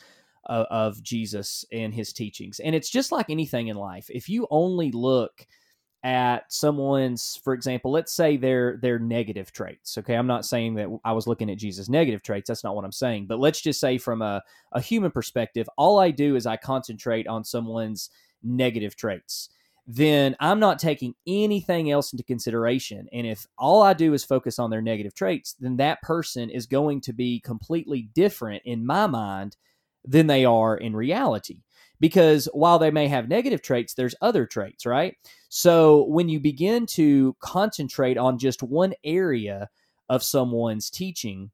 [0.47, 2.59] of, of Jesus and his teachings.
[2.59, 4.07] And it's just like anything in life.
[4.11, 5.47] If you only look
[6.05, 10.15] at someone's for example let's say their their negative traits okay?
[10.15, 12.93] I'm not saying that i was looking at jesus negative traits that's not what i'm
[12.93, 16.59] saying but let's just say from a, a human perspective all i do is i
[16.59, 18.11] concentrate on someone's
[18.43, 19.49] negative traits.
[19.87, 24.59] Then i'm not taking anything else into consideration and if all i do is focus
[24.59, 29.07] on their negative traits then that person is going to be completely different in my
[29.07, 29.57] mind
[30.07, 31.61] than they are in reality
[32.01, 35.17] because while they may have negative traits, there's other traits, right?
[35.49, 39.69] So when you begin to concentrate on just one area
[40.09, 41.51] of someone's teaching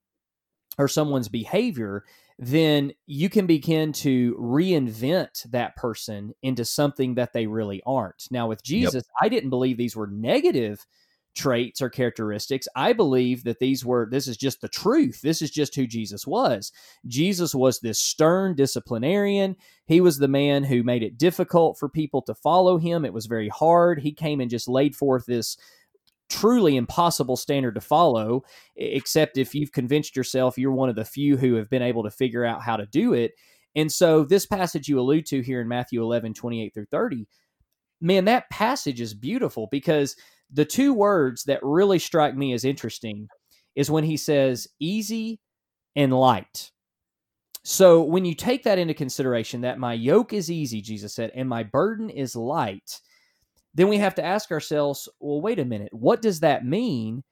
[0.79, 2.05] or someone's behavior,
[2.39, 8.27] then you can begin to reinvent that person into something that they really aren't.
[8.31, 9.05] Now, with Jesus, yep.
[9.21, 10.87] I didn't believe these were negative
[11.35, 12.67] traits or characteristics.
[12.75, 15.21] I believe that these were, this is just the truth.
[15.23, 16.73] This is just who Jesus was.
[17.07, 19.57] Jesus was this stern disciplinarian.
[19.87, 23.05] He was the man who made it difficult for people to follow him.
[23.05, 24.01] It was very hard.
[24.01, 25.57] He came and just laid forth this
[26.29, 28.45] truly impossible standard to follow,
[28.77, 32.11] except if you've convinced yourself you're one of the few who have been able to
[32.11, 33.33] figure out how to do it.
[33.77, 37.29] And so, this passage you allude to here in Matthew 11, 28 through 30,
[38.01, 40.17] man, that passage is beautiful because
[40.53, 43.29] the two words that really strike me as interesting
[43.75, 45.41] is when he says easy
[45.97, 46.71] and light.
[47.63, 51.49] So when you take that into consideration, that my yoke is easy, Jesus said, and
[51.49, 53.01] my burden is light,
[53.75, 57.23] then we have to ask ourselves, well, wait a minute, what does that mean?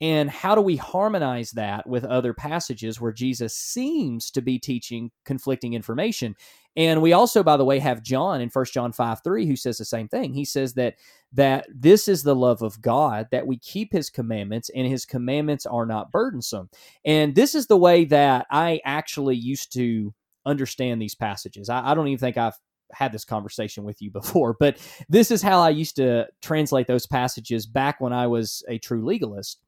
[0.00, 5.10] And how do we harmonize that with other passages where Jesus seems to be teaching
[5.24, 6.36] conflicting information?
[6.76, 9.78] And we also, by the way, have John in 1 John 5 3 who says
[9.78, 10.34] the same thing.
[10.34, 10.96] He says that
[11.32, 15.66] that this is the love of God, that we keep his commandments, and his commandments
[15.66, 16.68] are not burdensome.
[17.04, 21.68] And this is the way that I actually used to understand these passages.
[21.68, 22.58] I, I don't even think I've
[22.92, 24.78] had this conversation with you before, but
[25.08, 29.04] this is how I used to translate those passages back when I was a true
[29.04, 29.62] legalist.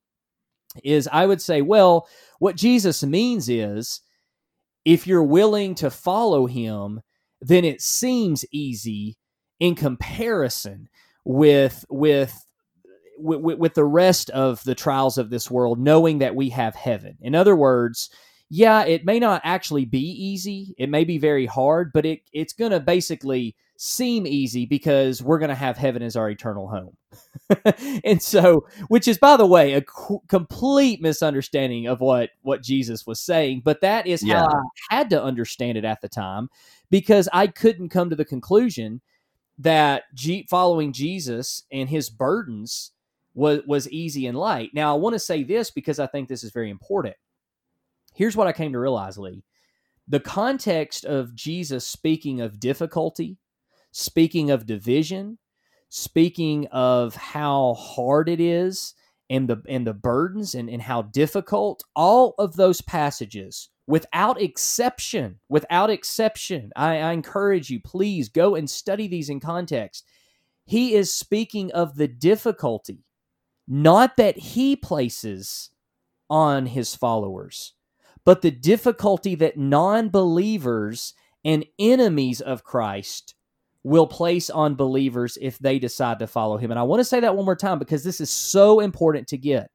[0.85, 4.01] Is I would say, well, what Jesus means is
[4.85, 7.01] if you're willing to follow him,
[7.41, 9.17] then it seems easy
[9.61, 10.89] in comparison
[11.25, 12.45] with with
[13.19, 17.19] with, with the rest of the trials of this world, knowing that we have heaven.
[17.21, 18.11] In other words,
[18.51, 20.75] yeah, it may not actually be easy.
[20.79, 25.39] It may be very hard, but it it's going to basically seem easy because we're
[25.39, 26.97] going to have heaven as our eternal home.
[28.05, 33.07] and so, which is by the way a co- complete misunderstanding of what what Jesus
[33.07, 34.41] was saying, but that is yeah.
[34.41, 36.49] how I had to understand it at the time
[36.91, 39.01] because I couldn't come to the conclusion
[39.59, 42.93] that G- following Jesus and his burdens
[43.35, 44.71] was was easy and light.
[44.75, 47.17] Now, I want to say this because I think this is very important.
[48.15, 49.43] Here's what I came to realize, Lee.
[50.09, 53.39] The context of Jesus speaking of difficulty
[53.93, 55.39] speaking of division,
[55.89, 58.95] speaking of how hard it is
[59.31, 65.39] and the and the burdens and, and how difficult all of those passages without exception
[65.49, 70.05] without exception I, I encourage you please go and study these in context.
[70.65, 73.05] He is speaking of the difficulty
[73.67, 75.71] not that he places
[76.31, 77.75] on his followers
[78.25, 83.35] but the difficulty that non-believers and enemies of christ
[83.85, 86.71] will place on believers if they decide to follow him.
[86.71, 89.39] And I want to say that one more time because this is so important to
[89.39, 89.71] get.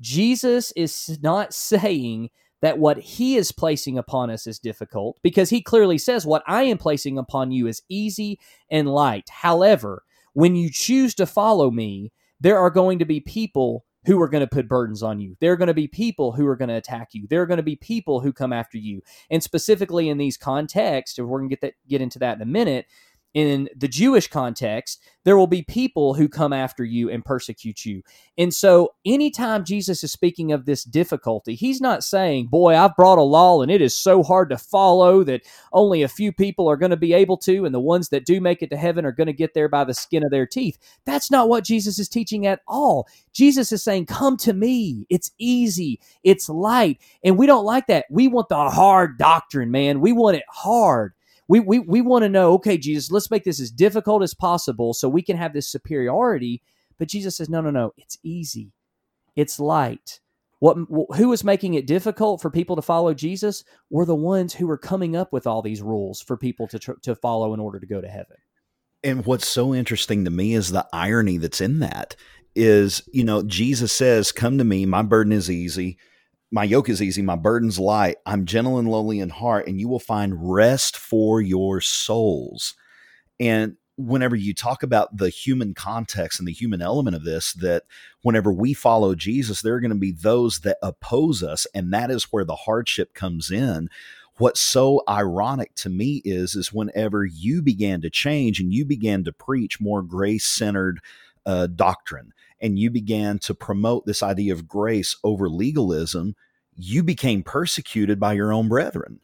[0.00, 5.60] Jesus is not saying that what he is placing upon us is difficult because he
[5.60, 8.38] clearly says, What I am placing upon you is easy
[8.70, 9.28] and light.
[9.28, 14.28] However, when you choose to follow me, there are going to be people who are
[14.28, 15.36] going to put burdens on you.
[15.40, 17.26] There are going to be people who are going to attack you.
[17.28, 19.00] There are going to be people who come after you.
[19.30, 22.42] And specifically in these contexts, if we're going to get that get into that in
[22.42, 22.86] a minute,
[23.34, 28.02] in the Jewish context, there will be people who come after you and persecute you.
[28.36, 33.18] And so, anytime Jesus is speaking of this difficulty, he's not saying, Boy, I've brought
[33.18, 35.42] a law and it is so hard to follow that
[35.72, 38.40] only a few people are going to be able to, and the ones that do
[38.40, 40.78] make it to heaven are going to get there by the skin of their teeth.
[41.06, 43.06] That's not what Jesus is teaching at all.
[43.32, 45.06] Jesus is saying, Come to me.
[45.08, 47.00] It's easy, it's light.
[47.24, 48.06] And we don't like that.
[48.10, 50.00] We want the hard doctrine, man.
[50.00, 51.14] We want it hard
[51.52, 54.94] we we, we want to know okay jesus let's make this as difficult as possible
[54.94, 56.62] so we can have this superiority.
[56.98, 58.72] But jesus says no no no it's easy.
[59.36, 60.20] It's light.
[60.60, 60.76] What
[61.16, 63.64] who was making it difficult for people to follow jesus?
[63.90, 67.00] Were the ones who were coming up with all these rules for people to tr-
[67.02, 68.38] to follow in order to go to heaven.
[69.04, 72.16] And what's so interesting to me is the irony that's in that
[72.54, 74.86] is you know jesus says come to me.
[74.86, 75.98] My burden is easy
[76.52, 78.18] my yoke is easy, my burden's light.
[78.26, 82.74] I'm gentle and lowly in heart, and you will find rest for your souls.
[83.40, 87.84] And whenever you talk about the human context and the human element of this, that
[88.20, 92.10] whenever we follow Jesus, there are going to be those that oppose us, and that
[92.10, 93.88] is where the hardship comes in.
[94.36, 99.24] What's so ironic to me is, is whenever you began to change and you began
[99.24, 101.00] to preach more grace centered
[101.46, 102.32] uh, doctrine
[102.62, 106.36] and you began to promote this idea of grace over legalism,
[106.74, 109.20] you became persecuted by your own brethren,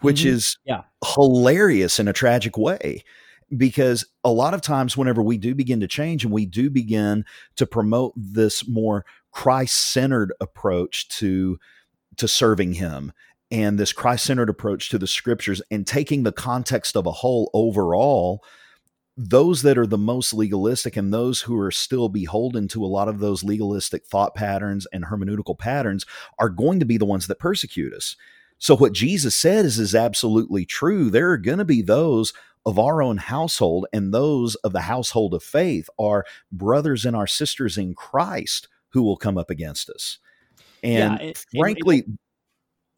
[0.00, 0.34] which mm-hmm.
[0.34, 0.82] is yeah.
[1.14, 3.04] hilarious in a tragic way.
[3.54, 7.26] Because a lot of times, whenever we do begin to change and we do begin
[7.56, 11.58] to promote this more Christ centered approach to,
[12.16, 13.12] to serving Him
[13.52, 17.50] and this Christ centered approach to the scriptures and taking the context of a whole
[17.52, 18.42] overall,
[19.16, 23.08] those that are the most legalistic and those who are still beholden to a lot
[23.08, 26.06] of those legalistic thought patterns and hermeneutical patterns
[26.38, 28.16] are going to be the ones that persecute us.
[28.58, 31.10] So what Jesus said is is absolutely true.
[31.10, 32.32] There are going to be those
[32.64, 37.26] of our own household and those of the household of faith, our brothers and our
[37.26, 40.18] sisters in Christ who will come up against us.
[40.82, 42.18] And yeah, it, frankly, it, it,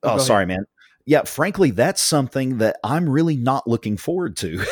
[0.02, 0.64] oh, oh sorry, man
[1.07, 4.64] yeah, frankly, that's something that I'm really not looking forward to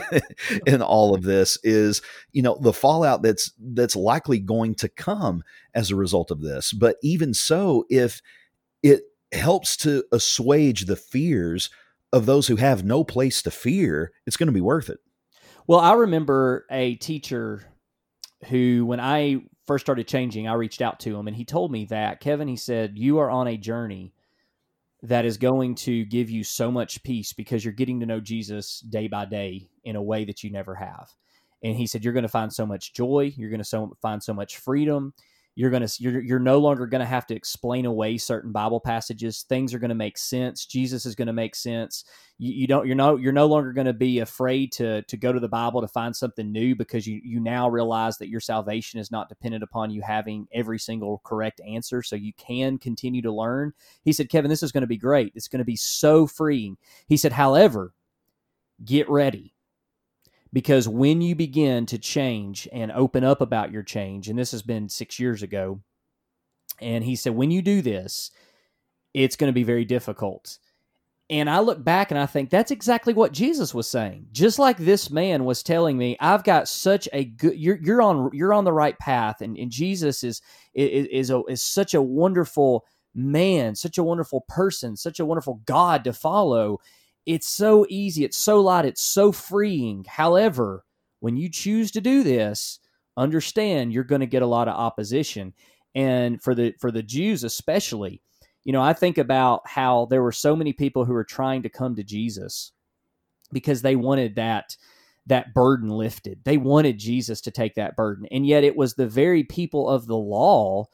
[0.66, 2.00] in all of this is,
[2.32, 5.42] you know, the fallout that's that's likely going to come
[5.74, 6.72] as a result of this.
[6.72, 8.22] But even so, if
[8.82, 11.68] it helps to assuage the fears
[12.14, 15.00] of those who have no place to fear, it's going to be worth it.
[15.66, 17.62] Well, I remember a teacher
[18.48, 21.84] who, when I first started changing, I reached out to him and he told me
[21.86, 24.13] that, Kevin, he said, You are on a journey
[25.04, 28.80] that is going to give you so much peace because you're getting to know Jesus
[28.80, 31.10] day by day in a way that you never have.
[31.62, 33.32] And he said, You're going to find so much joy.
[33.36, 35.12] You're going to so, find so much freedom.
[35.56, 38.80] You're going to, you're, you're no longer going to have to explain away certain Bible
[38.80, 39.42] passages.
[39.48, 40.66] Things are going to make sense.
[40.66, 42.04] Jesus is going to make sense
[42.38, 45.32] you, you don't you're no you're no longer going to be afraid to to go
[45.32, 48.98] to the Bible to find something new because you you now realize that your salvation
[48.98, 53.32] is not dependent upon you having every single correct answer so you can continue to
[53.32, 53.72] learn.
[54.02, 55.32] He said, "Kevin, this is going to be great.
[55.34, 56.76] It's going to be so freeing."
[57.06, 57.94] He said, "However,
[58.84, 59.53] get ready."
[60.54, 64.62] Because when you begin to change and open up about your change, and this has
[64.62, 65.82] been six years ago,
[66.80, 68.30] and he said, when you do this,
[69.12, 70.58] it's going to be very difficult
[71.30, 74.26] and I look back and I think that's exactly what Jesus was saying.
[74.32, 78.30] Just like this man was telling me, I've got such a good you're you're on
[78.32, 80.42] you're on the right path and, and Jesus is
[80.74, 82.84] is is, a, is such a wonderful
[83.14, 86.78] man, such a wonderful person, such a wonderful God to follow.
[87.26, 90.04] It's so easy, it's so light, it's so freeing.
[90.06, 90.84] However,
[91.20, 92.80] when you choose to do this,
[93.16, 95.54] understand you're going to get a lot of opposition.
[95.94, 98.20] And for the for the Jews especially,
[98.64, 101.68] you know, I think about how there were so many people who were trying to
[101.68, 102.72] come to Jesus
[103.52, 104.76] because they wanted that
[105.26, 106.40] that burden lifted.
[106.44, 108.26] They wanted Jesus to take that burden.
[108.30, 110.86] And yet it was the very people of the law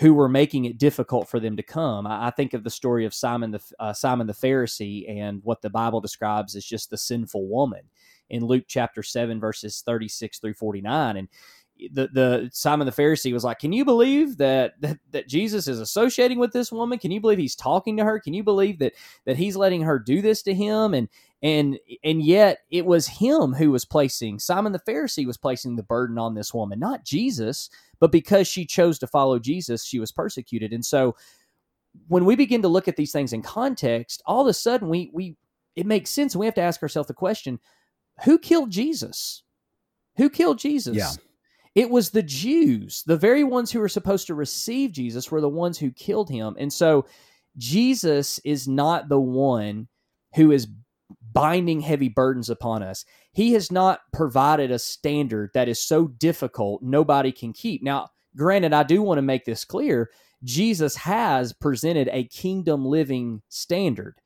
[0.00, 2.06] who were making it difficult for them to come.
[2.06, 5.62] I, I think of the story of Simon the uh, Simon the Pharisee and what
[5.62, 7.82] the Bible describes as just the sinful woman
[8.30, 11.28] in Luke chapter 7 verses 36 through 49 and
[11.92, 15.80] the the Simon the Pharisee was like, "Can you believe that, that that Jesus is
[15.80, 16.98] associating with this woman?
[16.98, 18.18] Can you believe he's talking to her?
[18.18, 18.94] Can you believe that
[19.26, 21.08] that he's letting her do this to him?" And
[21.42, 25.82] and and yet it was him who was placing Simon the Pharisee was placing the
[25.82, 27.70] burden on this woman, not Jesus,
[28.00, 30.72] but because she chose to follow Jesus, she was persecuted.
[30.72, 31.16] And so
[32.06, 35.10] when we begin to look at these things in context, all of a sudden we
[35.12, 35.36] we
[35.76, 37.60] it makes sense and we have to ask ourselves the question,
[38.24, 39.42] who killed Jesus?
[40.16, 40.96] Who killed Jesus?
[40.96, 41.10] Yeah
[41.78, 45.48] it was the Jews, the very ones who were supposed to receive Jesus, were the
[45.48, 46.56] ones who killed him.
[46.58, 47.06] And so
[47.56, 49.86] Jesus is not the one
[50.34, 50.66] who is
[51.32, 53.04] binding heavy burdens upon us.
[53.38, 57.84] He has not provided a standard that is so difficult nobody can keep.
[57.84, 60.10] Now, granted, I do want to make this clear
[60.42, 64.16] Jesus has presented a kingdom living standard,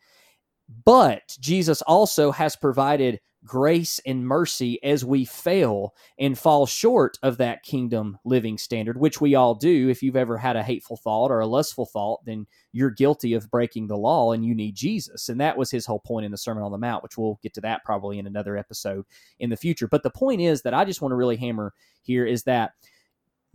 [0.86, 7.38] but Jesus also has provided grace and mercy as we fail and fall short of
[7.38, 9.88] that kingdom living standard, which we all do.
[9.88, 13.50] If you've ever had a hateful thought or a lustful thought, then you're guilty of
[13.50, 15.28] breaking the law and you need Jesus.
[15.28, 17.54] And that was his whole point in the Sermon on the Mount, which we'll get
[17.54, 19.04] to that probably in another episode
[19.40, 19.88] in the future.
[19.88, 22.72] But the point is that I just want to really hammer here is that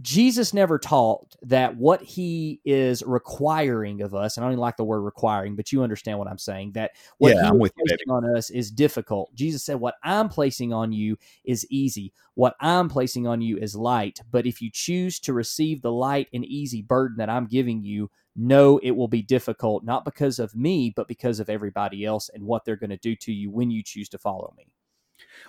[0.02, 4.78] Jesus never taught that what he is requiring of us, and I don't even like
[4.78, 8.38] the word requiring, but you understand what I'm saying, that what yeah, he's placing on
[8.38, 9.34] us is difficult.
[9.34, 12.14] Jesus said, What I'm placing on you is easy.
[12.36, 14.20] What I'm placing on you is light.
[14.30, 18.12] But if you choose to receive the light and easy burden that I'm giving you,
[18.36, 22.44] know it will be difficult, not because of me, but because of everybody else and
[22.44, 24.68] what they're going to do to you when you choose to follow me.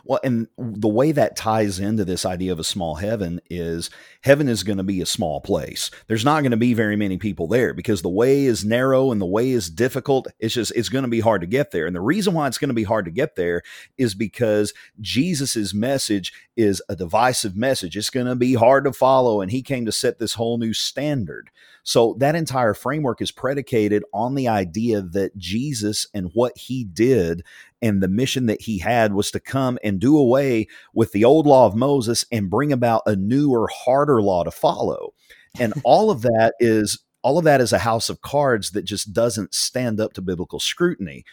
[0.05, 3.91] Well, and the way that ties into this idea of a small heaven is
[4.23, 5.91] heaven is going to be a small place.
[6.07, 9.21] There's not going to be very many people there because the way is narrow and
[9.21, 10.29] the way is difficult.
[10.39, 11.87] It's just, it's going to be hard to get there.
[11.87, 13.63] And the reason why it's going to be hard to get there
[13.97, 17.97] is because Jesus's message is a divisive message.
[17.97, 19.41] It's going to be hard to follow.
[19.41, 21.51] And he came to set this whole new standard.
[21.83, 27.45] So that entire framework is predicated on the idea that Jesus and what he did
[27.83, 31.47] and the mission that he had was to come and do away with the old
[31.47, 35.15] law of Moses and bring about a newer, harder law to follow.
[35.61, 39.13] And all of that is all of that is a house of cards that just
[39.13, 41.25] doesn't stand up to biblical scrutiny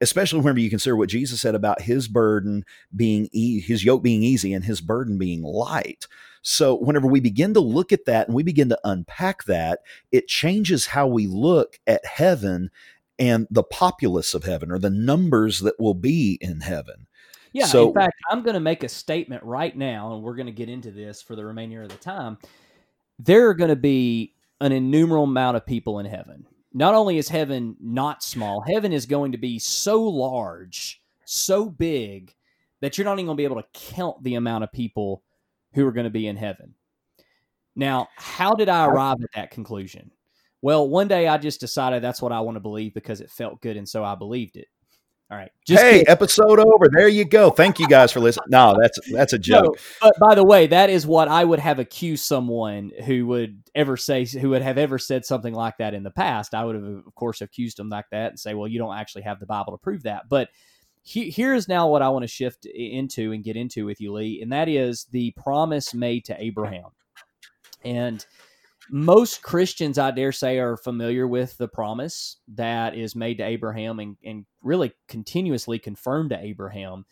[0.00, 4.22] especially whenever you consider what Jesus said about his burden being e- his yoke being
[4.22, 6.06] easy and his burden being light.
[6.42, 9.80] So, whenever we begin to look at that and we begin to unpack that,
[10.12, 12.70] it changes how we look at heaven
[13.18, 17.06] and the populace of heaven or the numbers that will be in heaven.
[17.52, 20.46] Yeah, so, in fact, I'm going to make a statement right now, and we're going
[20.46, 22.36] to get into this for the remainder of the time.
[23.18, 26.46] There are going to be an innumerable amount of people in heaven.
[26.74, 32.34] Not only is heaven not small, heaven is going to be so large, so big,
[32.80, 35.22] that you're not even going to be able to count the amount of people
[35.72, 36.74] who are going to be in heaven.
[37.74, 40.10] Now, how did I arrive at that conclusion?
[40.66, 43.60] Well, one day I just decided that's what I want to believe because it felt
[43.60, 44.66] good, and so I believed it.
[45.30, 45.52] All right.
[45.64, 46.08] Just hey, kidding.
[46.08, 46.88] episode over.
[46.90, 47.50] There you go.
[47.50, 48.46] Thank you guys for listening.
[48.48, 49.78] No, that's that's a joke.
[50.02, 53.62] No, but by the way, that is what I would have accused someone who would
[53.76, 56.52] ever say who would have ever said something like that in the past.
[56.52, 59.22] I would have, of course, accused them like that and say, "Well, you don't actually
[59.22, 60.48] have the Bible to prove that." But
[61.04, 64.42] he, here's now what I want to shift into and get into with you, Lee,
[64.42, 66.90] and that is the promise made to Abraham.
[67.84, 68.26] And
[68.90, 73.98] most Christians, I dare say, are familiar with the promise that is made to Abraham
[73.98, 77.04] and, and really continuously confirmed to Abraham.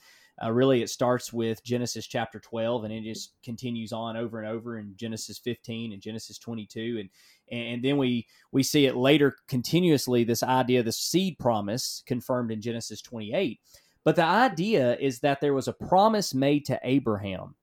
[0.43, 4.49] Uh, really, it starts with Genesis chapter 12 and it just continues on over and
[4.49, 6.99] over in Genesis 15 and Genesis 22.
[7.01, 7.11] And,
[7.51, 12.61] and then we, we see it later continuously this idea, the seed promise confirmed in
[12.61, 13.61] Genesis 28.
[14.05, 17.55] But the idea is that there was a promise made to Abraham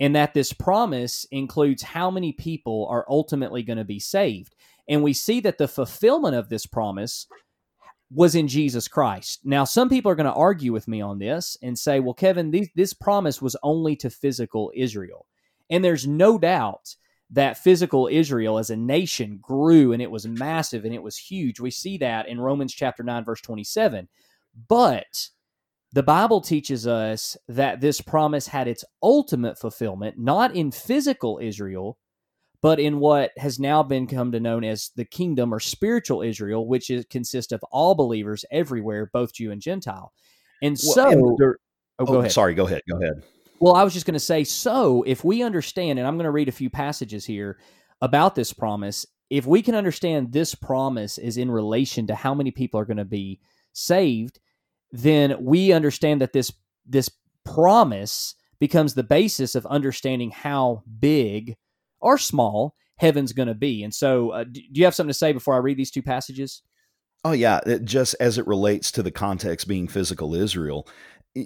[0.00, 4.54] and that this promise includes how many people are ultimately going to be saved.
[4.88, 7.26] And we see that the fulfillment of this promise
[8.10, 9.40] was in Jesus Christ.
[9.44, 12.52] Now, some people are going to argue with me on this and say, well, Kevin,
[12.74, 15.26] this promise was only to physical Israel.
[15.70, 16.94] And there's no doubt
[17.30, 21.58] that physical Israel as a nation grew and it was massive and it was huge.
[21.58, 24.08] We see that in Romans chapter 9, verse 27.
[24.68, 25.28] But
[25.94, 31.98] the Bible teaches us that this promise had its ultimate fulfillment not in physical Israel,
[32.62, 36.66] but in what has now been come to known as the kingdom or spiritual Israel,
[36.66, 40.12] which is, consists of all believers everywhere, both Jew and Gentile.
[40.62, 41.58] And so, and there,
[42.00, 42.32] oh, go oh, ahead.
[42.32, 42.82] Sorry, go ahead.
[42.90, 43.22] Go ahead.
[43.60, 46.32] Well, I was just going to say, so if we understand, and I'm going to
[46.32, 47.60] read a few passages here
[48.00, 52.50] about this promise, if we can understand this promise is in relation to how many
[52.50, 53.38] people are going to be
[53.72, 54.40] saved,
[54.94, 56.52] then we understand that this
[56.86, 57.10] this
[57.44, 61.56] promise becomes the basis of understanding how big
[62.00, 63.82] or small heaven's going to be.
[63.82, 66.62] And so, uh, do you have something to say before I read these two passages?
[67.24, 70.86] Oh yeah, it, just as it relates to the context being physical Israel,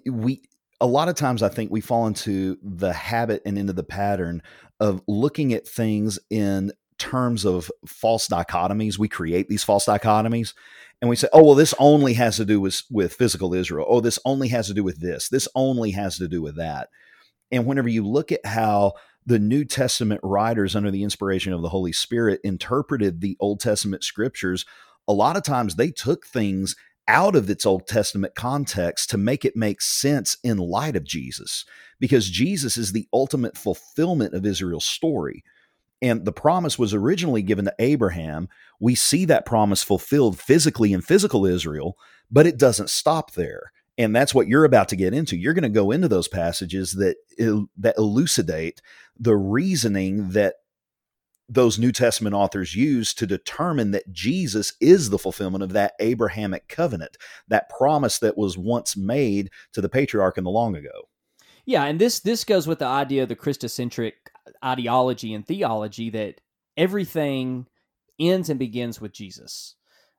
[0.04, 0.42] we
[0.80, 4.42] a lot of times I think we fall into the habit and into the pattern
[4.78, 8.98] of looking at things in terms of false dichotomies.
[8.98, 10.52] We create these false dichotomies
[11.00, 13.86] and we say, oh, well, this only has to do with, with physical Israel.
[13.88, 15.28] Oh, this only has to do with this.
[15.28, 16.88] This only has to do with that.
[17.50, 18.94] And whenever you look at how
[19.24, 24.02] the New Testament writers, under the inspiration of the Holy Spirit, interpreted the Old Testament
[24.02, 24.64] scriptures,
[25.06, 26.74] a lot of times they took things
[27.06, 31.64] out of its Old Testament context to make it make sense in light of Jesus,
[31.98, 35.42] because Jesus is the ultimate fulfillment of Israel's story
[36.00, 38.48] and the promise was originally given to Abraham.
[38.78, 41.96] We see that promise fulfilled physically in physical Israel,
[42.30, 43.72] but it doesn't stop there.
[43.96, 45.36] And that's what you're about to get into.
[45.36, 47.16] You're going to go into those passages that
[47.76, 48.80] that elucidate
[49.18, 50.54] the reasoning that
[51.48, 56.68] those New Testament authors use to determine that Jesus is the fulfillment of that Abrahamic
[56.68, 57.16] covenant,
[57.48, 61.08] that promise that was once made to the patriarch in the long ago.
[61.64, 64.12] Yeah, and this this goes with the idea of the Christocentric
[64.64, 66.40] ideology and theology that
[66.76, 67.66] everything
[68.18, 69.74] ends and begins with Jesus.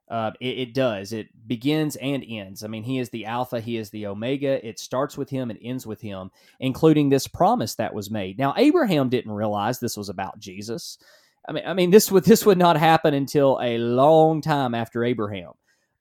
[0.10, 1.14] Uh, it, it, does.
[1.14, 2.64] It begins and ends.
[2.64, 4.66] I mean, he is the Alpha, he is the Omega.
[4.68, 8.40] It starts with him and ends with him, including this promise that was made.
[8.40, 10.98] Now, Abraham didn't realize this was about Jesus.
[11.48, 15.04] I mean, I mean, this would this would not happen until a long time after
[15.04, 15.52] Abraham.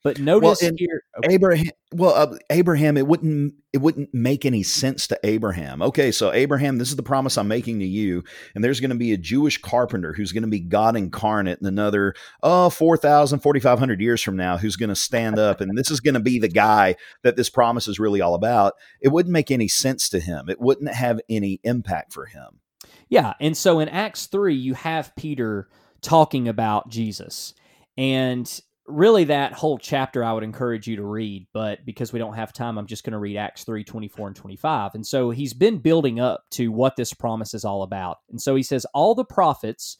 [0.04, 1.34] But notice well, here, okay.
[1.34, 1.70] Abraham.
[1.92, 5.82] Well, uh, Abraham, it wouldn't it wouldn't make any sense to Abraham.
[5.82, 8.22] Okay, so Abraham, this is the promise I'm making to you,
[8.54, 11.66] and there's going to be a Jewish carpenter who's going to be God incarnate in
[11.66, 16.00] another oh 4,000, 4,500 years from now, who's going to stand up, and this is
[16.00, 16.94] going to be the guy
[17.24, 18.74] that this promise is really all about.
[19.00, 20.48] It wouldn't make any sense to him.
[20.48, 22.60] It wouldn't have any impact for him.
[23.08, 25.68] Yeah, and so in Acts three, you have Peter
[26.02, 27.54] talking about Jesus.
[27.96, 32.34] And really that whole chapter I would encourage you to read, but because we don't
[32.34, 34.94] have time, I'm just going to read Acts 3 24 and 25.
[34.94, 38.18] And so he's been building up to what this promise is all about.
[38.30, 39.98] And so he says, All the prophets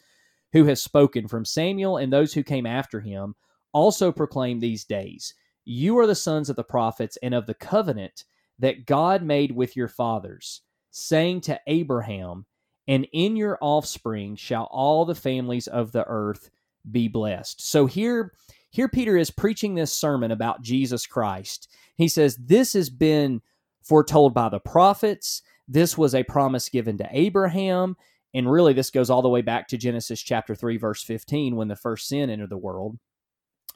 [0.53, 3.35] who have spoken from Samuel and those who came after him
[3.73, 5.35] also proclaim these days,
[5.65, 8.25] You are the sons of the prophets and of the covenant
[8.59, 12.47] that God made with your fathers, saying to Abraham,
[12.89, 16.51] And in your offspring shall all the families of the earth
[16.91, 17.61] be blessed.
[17.61, 18.33] So here,
[18.71, 21.69] here Peter is preaching this sermon about Jesus Christ.
[21.97, 23.41] He says, This has been
[23.83, 25.43] foretold by the prophets.
[25.67, 27.97] This was a promise given to Abraham.
[28.35, 31.69] And really, this goes all the way back to Genesis chapter 3, verse 15, when
[31.69, 32.99] the first sin entered the world.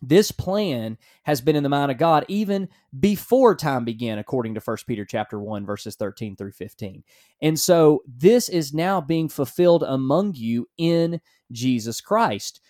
[0.03, 2.69] This plan has been in the mind of God even
[2.99, 7.05] before time began, according to 1 Peter chapter 1, verses 13 through 15.
[7.41, 11.21] And so this is now being fulfilled among you in
[11.53, 12.61] Jesus Christ.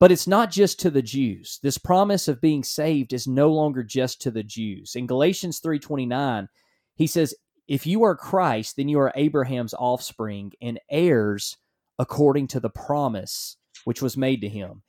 [0.00, 1.60] But it's not just to the Jews.
[1.62, 4.96] This promise of being saved is no longer just to the Jews.
[4.96, 6.48] In Galatians 3:29,
[6.96, 7.34] he says,
[7.68, 11.58] "If you are Christ, then you are Abraham's offspring and heirs
[11.98, 14.82] according to the promise which was made to him."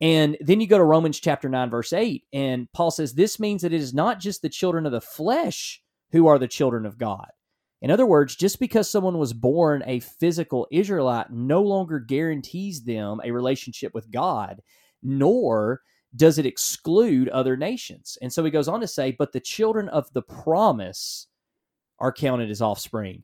[0.00, 3.62] And then you go to Romans chapter 9, verse 8, and Paul says, This means
[3.62, 6.98] that it is not just the children of the flesh who are the children of
[6.98, 7.28] God.
[7.80, 13.20] In other words, just because someone was born a physical Israelite no longer guarantees them
[13.22, 14.60] a relationship with God,
[15.02, 15.82] nor
[16.16, 18.18] does it exclude other nations.
[18.20, 21.28] And so he goes on to say, But the children of the promise
[22.00, 23.22] are counted as offspring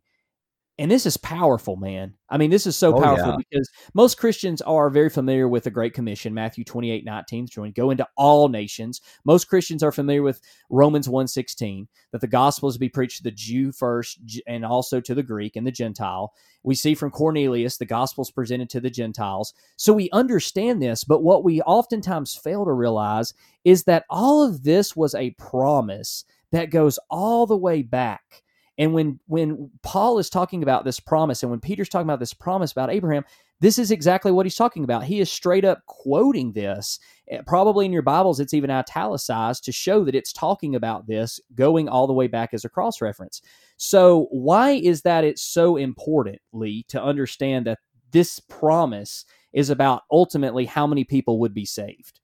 [0.77, 2.14] and this is powerful, man.
[2.29, 3.37] I mean, this is so oh, powerful yeah.
[3.37, 7.91] because most Christians are very familiar with the Great Commission, Matthew 28, 19, to go
[7.91, 9.01] into all nations.
[9.25, 13.18] Most Christians are familiar with Romans 1, 16, that the gospel is to be preached
[13.18, 14.18] to the Jew first
[14.49, 16.33] and also to the Greek and the Gentile.
[16.64, 19.55] We see from Cornelius, the gospel is presented to the Gentiles.
[19.77, 23.33] So we understand this, but what we oftentimes fail to realize
[23.64, 28.43] is that all of this was a promise that goes all the way back
[28.79, 32.35] and when when Paul is talking about this promise and when Peter's talking about this
[32.35, 33.25] promise about Abraham,
[33.61, 35.05] this is exactly what he's talking about.
[35.05, 36.99] He is straight up quoting this.
[37.29, 41.41] Eh, probably in your Bibles, it's even italicized to show that it's talking about this
[41.55, 43.41] going all the way back as a cross reference.
[43.77, 47.79] So, why is that it's so important, Lee, to understand that
[48.11, 52.20] this promise is about ultimately how many people would be saved?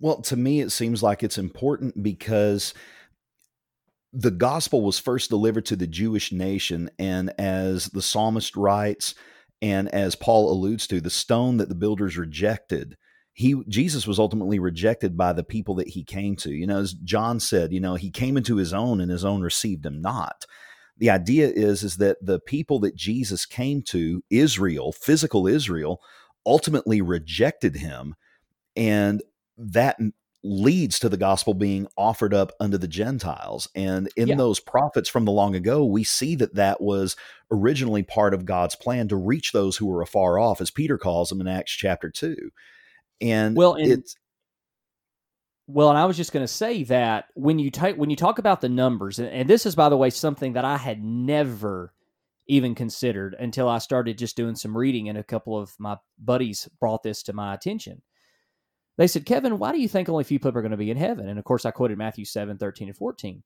[0.00, 2.74] Well, to me, it seems like it's important because
[4.12, 9.14] the gospel was first delivered to the Jewish nation, and as the psalmist writes,
[9.62, 12.96] and as Paul alludes to, the stone that the builders rejected,
[13.32, 16.50] he Jesus was ultimately rejected by the people that he came to.
[16.50, 19.42] You know, as John said, you know, he came into his own, and his own
[19.42, 20.46] received him not.
[20.98, 26.00] The idea is is that the people that Jesus came to, Israel, physical Israel,
[26.46, 28.14] ultimately rejected him,
[28.74, 29.22] and
[29.58, 29.98] that
[30.46, 33.68] leads to the gospel being offered up unto the Gentiles.
[33.74, 34.36] And in yeah.
[34.36, 37.16] those prophets from the long ago, we see that that was
[37.50, 41.28] originally part of God's plan to reach those who were afar off, as Peter calls
[41.28, 42.36] them in Acts chapter 2.
[43.20, 44.16] And well, and, it's.
[45.66, 48.38] Well, and I was just going to say that when you take when you talk
[48.38, 51.92] about the numbers, and, and this is by the way something that I had never
[52.46, 56.68] even considered until I started just doing some reading, and a couple of my buddies
[56.78, 58.02] brought this to my attention
[58.96, 60.90] they said, Kevin, why do you think only a few people are going to be
[60.90, 61.28] in heaven?
[61.28, 63.42] And of course, I quoted Matthew 7 13 and 14.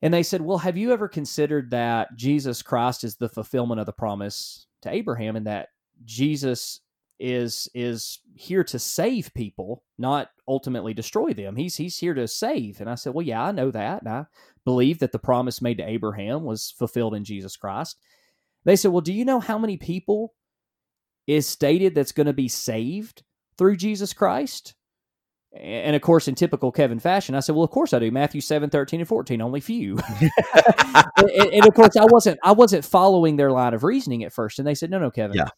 [0.00, 3.86] And they said, Well, have you ever considered that Jesus Christ is the fulfillment of
[3.86, 5.68] the promise to Abraham and that
[6.04, 6.80] Jesus
[7.18, 11.56] is is here to save people, not ultimately destroy them.
[11.56, 12.80] He's he's here to save.
[12.80, 14.02] And I said, Well, yeah, I know that.
[14.02, 14.26] And I
[14.64, 17.98] believe that the promise made to Abraham was fulfilled in Jesus Christ.
[18.64, 20.34] They said, Well, do you know how many people
[21.26, 23.22] is stated that's going to be saved
[23.58, 24.74] through Jesus Christ?
[25.52, 28.40] And of course, in typical Kevin fashion, I said, "Well, of course I do." Matthew
[28.40, 29.98] seven, thirteen, and fourteen, only few.
[30.20, 32.38] and, and, of course, I wasn't.
[32.42, 35.36] I wasn't following their line of reasoning at first, and they said, "No, no, Kevin.
[35.36, 35.48] Yeah.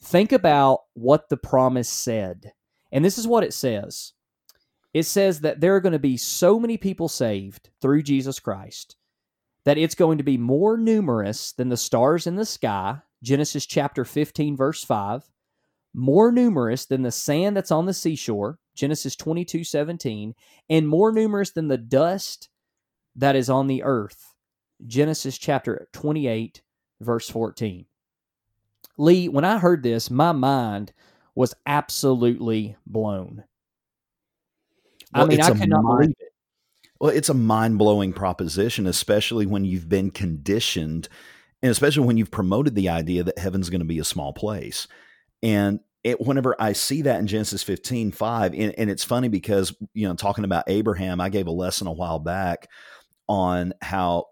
[0.00, 2.52] Think about what the promise said,
[2.92, 4.12] and this is what it says.
[4.94, 8.96] It says that there are going to be so many people saved through Jesus Christ
[9.64, 14.04] that it's going to be more numerous than the stars in the sky." Genesis chapter
[14.04, 15.28] fifteen, verse five
[15.98, 20.34] more numerous than the sand that's on the seashore, Genesis 22 17,
[20.70, 22.48] and more numerous than the dust
[23.16, 24.34] that is on the earth,
[24.86, 26.62] Genesis chapter 28,
[27.00, 27.84] verse 14.
[28.96, 30.92] Lee, when I heard this, my mind
[31.34, 33.44] was absolutely blown.
[35.12, 36.32] Well, I mean, I could not believe it.
[37.00, 41.08] Well, it's a mind blowing proposition, especially when you've been conditioned
[41.60, 44.86] and especially when you've promoted the idea that heaven's going to be a small place.
[45.42, 49.74] And it, whenever I see that in Genesis 15, 5, and, and it's funny because,
[49.94, 52.68] you know, talking about Abraham, I gave a lesson a while back
[53.28, 54.26] on how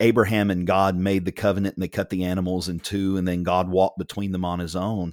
[0.00, 3.42] Abraham and God made the covenant and they cut the animals in two, and then
[3.42, 5.12] God walked between them on his own.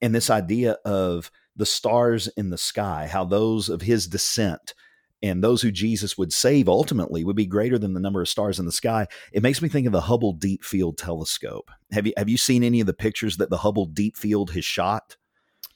[0.00, 4.74] And this idea of the stars in the sky, how those of his descent
[5.22, 8.58] and those who Jesus would save ultimately would be greater than the number of stars
[8.58, 9.06] in the sky.
[9.32, 11.70] It makes me think of the Hubble Deep Field Telescope.
[11.92, 14.64] Have you have you seen any of the pictures that the Hubble Deep Field has
[14.64, 15.16] shot?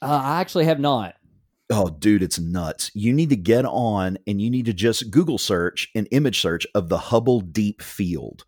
[0.01, 1.15] Uh, I actually have not.
[1.71, 2.91] Oh, dude, it's nuts.
[2.93, 6.67] You need to get on and you need to just Google search an image search
[6.75, 8.45] of the Hubble Deep Field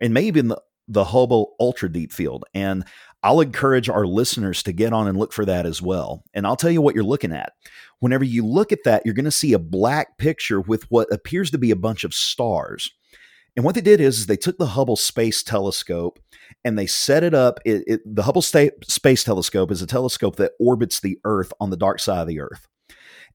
[0.00, 2.44] and maybe in the, the Hubble Ultra Deep Field.
[2.54, 2.84] And
[3.22, 6.22] I'll encourage our listeners to get on and look for that as well.
[6.34, 7.52] And I'll tell you what you're looking at.
[7.98, 11.50] Whenever you look at that, you're going to see a black picture with what appears
[11.50, 12.92] to be a bunch of stars.
[13.56, 16.20] And what they did is, is they took the Hubble Space Telescope
[16.64, 17.58] and they set it up.
[17.64, 21.70] It, it, the Hubble Sta- Space Telescope is a telescope that orbits the Earth on
[21.70, 22.68] the dark side of the Earth.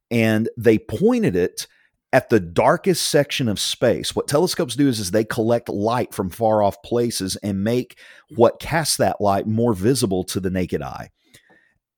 [0.10, 1.68] And they pointed it
[2.14, 4.16] at the darkest section of space.
[4.16, 7.98] What telescopes do is, is they collect light from far off places and make
[8.36, 11.10] what casts that light more visible to the naked eye.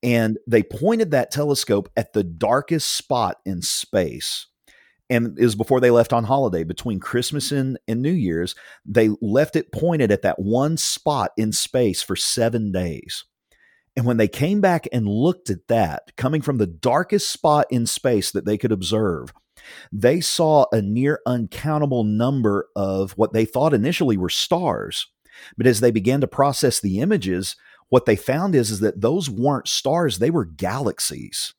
[0.02, 4.46] And they pointed that telescope at the darkest spot in space
[5.10, 8.54] and is before they left on holiday between Christmas and, and New Year's.
[8.86, 13.24] They left it pointed at that one spot in space for seven days.
[13.94, 17.86] And when they came back and looked at that, coming from the darkest spot in
[17.86, 19.32] space that they could observe,
[19.92, 25.06] they saw a near uncountable number of what they thought initially were stars.
[25.56, 27.56] But as they began to process the images,
[27.88, 31.54] what they found is, is that those weren't stars, they were galaxies.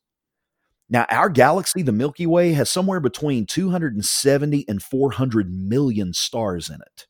[0.90, 6.76] Now, our galaxy, the Milky Way, has somewhere between 270 and 400 million stars in
[6.76, 7.08] it.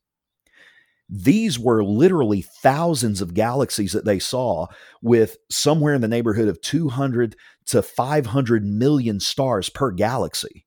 [1.09, 4.67] These were literally thousands of galaxies that they saw
[5.01, 7.35] with somewhere in the neighborhood of 200
[7.67, 10.65] to 500 million stars per galaxy.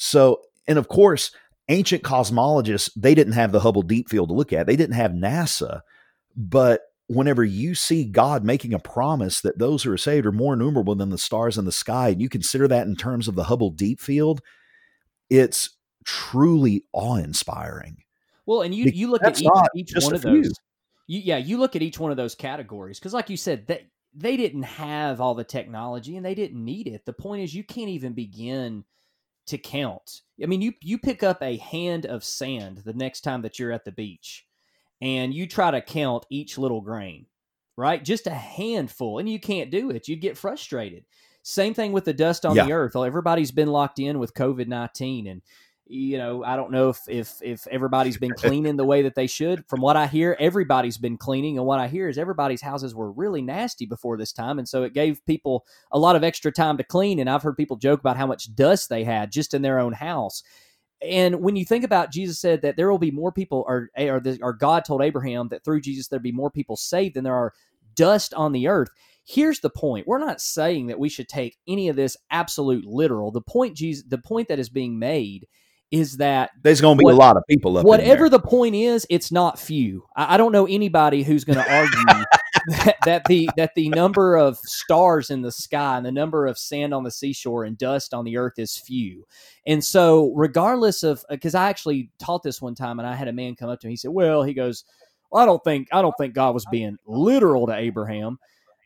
[0.00, 1.30] So, and of course,
[1.68, 5.12] ancient cosmologists, they didn't have the Hubble Deep Field to look at, they didn't have
[5.12, 5.80] NASA,
[6.34, 10.54] but whenever you see God making a promise that those who are saved are more
[10.54, 13.44] innumerable than the stars in the sky, and you consider that in terms of the
[13.44, 14.40] Hubble Deep Field,
[15.28, 17.98] it's truly awe inspiring.
[18.46, 20.50] Well, and you you look at each, each one of those.
[21.06, 23.86] You, yeah, you look at each one of those categories because, like you said, they
[24.14, 27.04] they didn't have all the technology and they didn't need it.
[27.04, 28.84] The point is, you can't even begin
[29.50, 30.22] to count.
[30.42, 33.72] I mean, you you pick up a hand of sand the next time that you're
[33.72, 34.46] at the beach
[35.00, 37.26] and you try to count each little grain,
[37.76, 38.04] right?
[38.04, 40.08] Just a handful, and you can't do it.
[40.08, 41.04] You'd get frustrated.
[41.42, 42.66] Same thing with the dust on yeah.
[42.66, 42.94] the earth.
[42.96, 45.42] Everybody's been locked in with COVID 19 and
[45.90, 49.26] you know, I don't know if if if everybody's been cleaning the way that they
[49.26, 49.66] should.
[49.66, 53.10] From what I hear, everybody's been cleaning, and what I hear is everybody's houses were
[53.10, 56.76] really nasty before this time, and so it gave people a lot of extra time
[56.76, 57.18] to clean.
[57.18, 59.92] And I've heard people joke about how much dust they had just in their own
[59.92, 60.42] house.
[61.02, 64.08] And when you think about Jesus said that there will be more people, or eh,
[64.08, 67.24] or, the, or God told Abraham that through Jesus there'd be more people saved than
[67.24, 67.52] there are
[67.96, 68.90] dust on the earth.
[69.24, 73.32] Here's the point: we're not saying that we should take any of this absolute literal.
[73.32, 75.48] The point Jesus, the point that is being made
[75.90, 78.74] is that there's going to be what, a lot of people up whatever the point
[78.74, 80.04] is it's not few.
[80.14, 82.04] I, I don't know anybody who's going to argue
[82.68, 86.58] that, that, the that the number of stars in the sky and the number of
[86.58, 89.26] sand on the seashore and dust on the earth is few.
[89.66, 93.28] And so regardless of uh, because i actually taught this one time and i had
[93.28, 94.84] a man come up to me he said well he goes
[95.30, 98.38] well, i don't think i don't think god was being literal to abraham.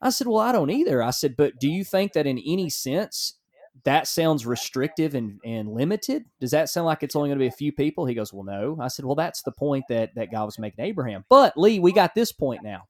[0.04, 1.02] I said, Well, I don't either.
[1.02, 3.34] I said, But do you think that in any sense
[3.82, 6.24] that sounds restrictive and, and limited.
[6.40, 8.06] Does that sound like it's only going to be a few people?
[8.06, 8.78] He goes, Well, no.
[8.80, 11.24] I said, Well, that's the point that, that God was making Abraham.
[11.28, 12.84] But Lee, we got this point now.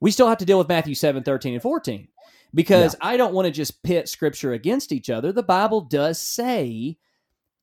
[0.00, 2.08] We still have to deal with Matthew 7, 13, and 14
[2.54, 3.08] because yeah.
[3.08, 5.32] I don't want to just pit scripture against each other.
[5.32, 6.96] The Bible does say,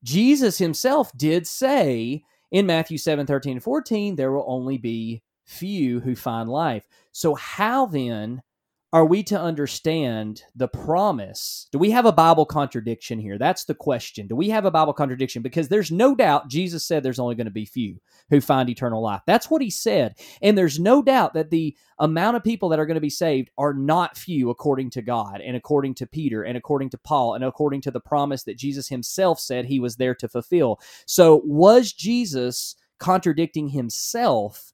[0.04, 6.00] Jesus himself did say in Matthew 7, 13, and 14, there will only be few
[6.00, 6.86] who find life.
[7.12, 8.42] So, how then
[8.90, 11.68] are we to understand the promise?
[11.72, 13.36] Do we have a Bible contradiction here?
[13.36, 14.26] That's the question.
[14.26, 15.42] Do we have a Bible contradiction?
[15.42, 19.02] Because there's no doubt Jesus said there's only going to be few who find eternal
[19.02, 19.20] life.
[19.26, 20.14] That's what he said.
[20.40, 23.50] And there's no doubt that the amount of people that are going to be saved
[23.58, 27.44] are not few according to God and according to Peter and according to Paul and
[27.44, 30.80] according to the promise that Jesus himself said he was there to fulfill.
[31.04, 34.72] So, was Jesus contradicting himself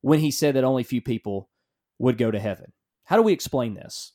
[0.00, 1.50] when he said that only few people
[2.00, 2.72] would go to heaven?
[3.04, 4.12] How do we explain this?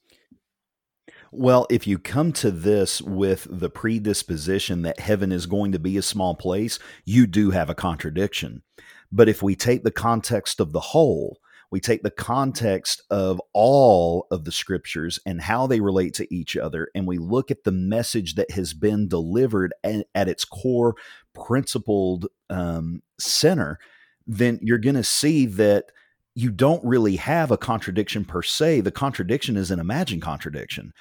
[1.32, 5.96] Well, if you come to this with the predisposition that heaven is going to be
[5.98, 8.64] a small place, you do have a contradiction.
[9.12, 11.38] But if we take the context of the whole,
[11.72, 16.58] we take the context of all of the scriptures and how they relate to each
[16.58, 20.96] other, and we look at the message that has been delivered at, at its core
[21.36, 23.78] principled um, center,
[24.26, 25.92] then you're going to see that
[26.36, 28.82] you don't really have a contradiction per se.
[28.82, 30.94] The contradiction is an imagined contradiction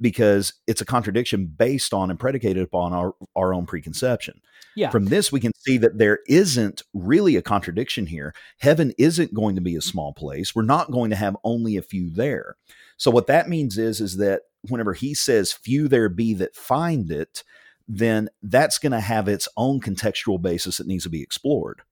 [0.00, 4.40] because it's a contradiction based on and predicated upon our, our own preconception.
[4.74, 4.90] Yeah.
[4.90, 8.34] From this, we can see that there isn't really a contradiction here.
[8.58, 10.54] Heaven isn't going to be a small place.
[10.54, 12.56] We're not going to have only a few there.
[12.98, 17.10] So what that means is, is that whenever he says, few there be that find
[17.10, 17.42] it,
[17.88, 21.82] then that's going to have its own contextual basis that needs to be explored.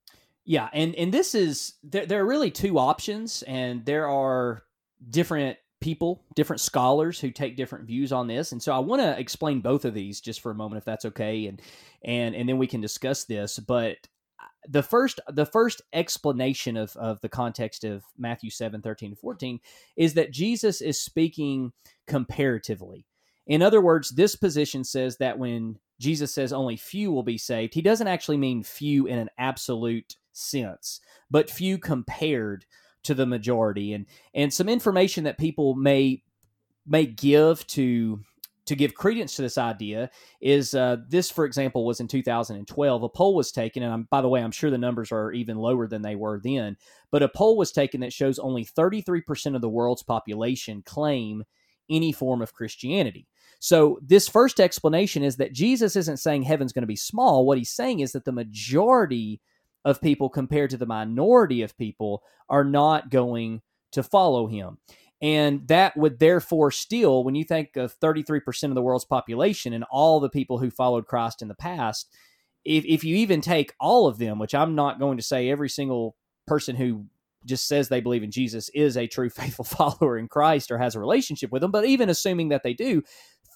[0.45, 4.63] Yeah, and and this is there, there are really two options, and there are
[5.09, 8.53] different people, different scholars who take different views on this.
[8.53, 11.07] And so I want to explain both of these just for a moment, if that's
[11.07, 11.61] okay, and
[12.05, 13.59] and and then we can discuss this.
[13.59, 13.97] But
[14.39, 19.17] uh, the first the first explanation of of the context of Matthew 7, 13 to
[19.17, 19.61] 14
[19.97, 21.73] is that Jesus is speaking
[22.07, 23.07] comparatively.
[23.47, 27.75] In other words, this position says that when Jesus says only few will be saved,
[27.75, 32.65] he doesn't actually mean few in an absolute sense, but few compared
[33.05, 33.93] to the majority.
[33.93, 36.23] And and some information that people may
[36.87, 38.21] may give to
[38.67, 40.11] to give credence to this idea
[40.41, 43.03] is uh, this, for example, was in 2012.
[43.03, 45.59] A poll was taken, and I'm, by the way, I'm sure the numbers are even
[45.59, 46.77] lower than they were then.
[47.11, 51.45] But a poll was taken that shows only 33% of the world's population claim
[51.91, 53.29] any form of Christianity.
[53.59, 57.47] So, this first explanation is that Jesus isn't saying heaven's going to be small.
[57.47, 59.41] What he's saying is that the majority
[59.85, 63.61] of people compared to the minority of people are not going
[63.93, 64.79] to follow him.
[65.23, 69.85] And that would therefore still, when you think of 33% of the world's population and
[69.91, 72.15] all the people who followed Christ in the past,
[72.65, 75.69] if, if you even take all of them, which I'm not going to say every
[75.69, 76.17] single
[76.47, 77.07] person who
[77.47, 80.95] just says they believe in Jesus is a true faithful follower in Christ or has
[80.95, 83.03] a relationship with him, but even assuming that they do,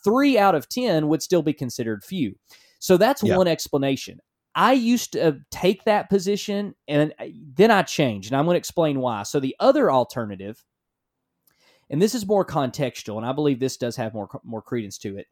[0.04, 2.36] three out of 10 would still be considered few.
[2.78, 3.36] So that's yeah.
[3.36, 4.20] one explanation.
[4.58, 8.58] I used to take that position and uh, then I changed, and I'm going to
[8.58, 9.22] explain why.
[9.22, 10.64] So, the other alternative,
[11.88, 15.16] and this is more contextual, and I believe this does have more, more credence to
[15.16, 15.28] it,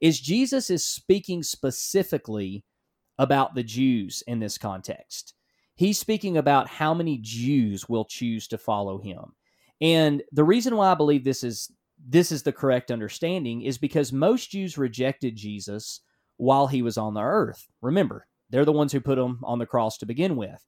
[0.00, 2.64] is Jesus is speaking specifically
[3.18, 5.34] about the Jews in this context.
[5.74, 9.34] He's speaking about how many Jews will choose to follow him.
[9.82, 11.70] And the reason why I believe this is
[12.08, 16.00] this is the correct understanding is because most Jews rejected Jesus
[16.38, 17.68] while he was on the earth.
[17.82, 20.64] Remember, they're the ones who put him on the cross to begin with.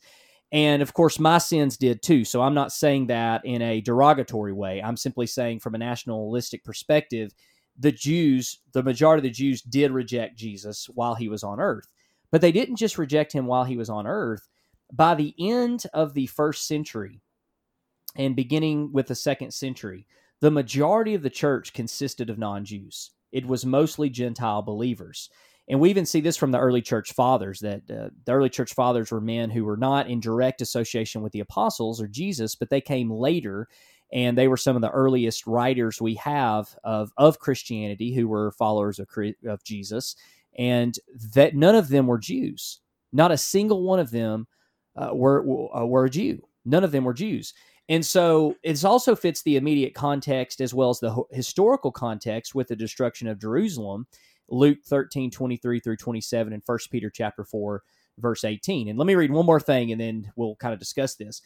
[0.53, 2.25] And of course, my sins did too.
[2.25, 4.83] So I'm not saying that in a derogatory way.
[4.83, 7.33] I'm simply saying from a nationalistic perspective,
[7.79, 11.91] the Jews, the majority of the Jews did reject Jesus while he was on earth.
[12.31, 14.47] But they didn't just reject him while he was on earth.
[14.93, 17.23] By the end of the first century
[18.15, 20.07] and beginning with the second century,
[20.41, 23.11] the majority of the church consisted of non Jews.
[23.33, 25.31] It was mostly Gentile believers.
[25.73, 28.75] And we even see this from the early church fathers that uh, the early church
[28.75, 32.69] fathers were men who were not in direct association with the apostles or Jesus, but
[32.69, 33.69] they came later
[34.13, 38.53] and they were some of the earliest writers we have of, of Christianity who were
[38.53, 39.09] followers of,
[39.47, 40.15] of Jesus.
[40.59, 40.95] And
[41.33, 42.81] that none of them were Jews.
[43.15, 44.47] Not a single one of them
[44.95, 45.41] uh, were,
[45.75, 46.47] uh, were a Jew.
[46.67, 47.55] None of them were Jews.
[47.89, 52.69] And so it also fits the immediate context as well as the historical context with
[52.69, 54.07] the destruction of Jerusalem
[54.53, 57.83] Luke 13, 23 through 27, and 1 Peter chapter 4,
[58.19, 58.89] verse 18.
[58.89, 61.43] And let me read one more thing and then we'll kind of discuss this.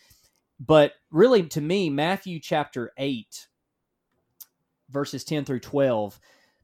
[0.58, 3.48] But really, to me, Matthew chapter 8,
[4.90, 6.18] verses 10 through 12,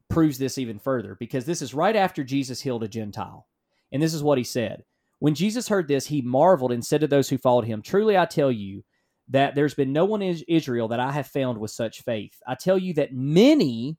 [0.09, 3.47] proves this even further because this is right after Jesus healed a Gentile.
[3.91, 4.83] And this is what he said.
[5.19, 8.25] When Jesus heard this, he marveled and said to those who followed him, Truly I
[8.25, 8.83] tell you,
[9.29, 12.41] that there's been no one in Israel that I have found with such faith.
[12.45, 13.97] I tell you that many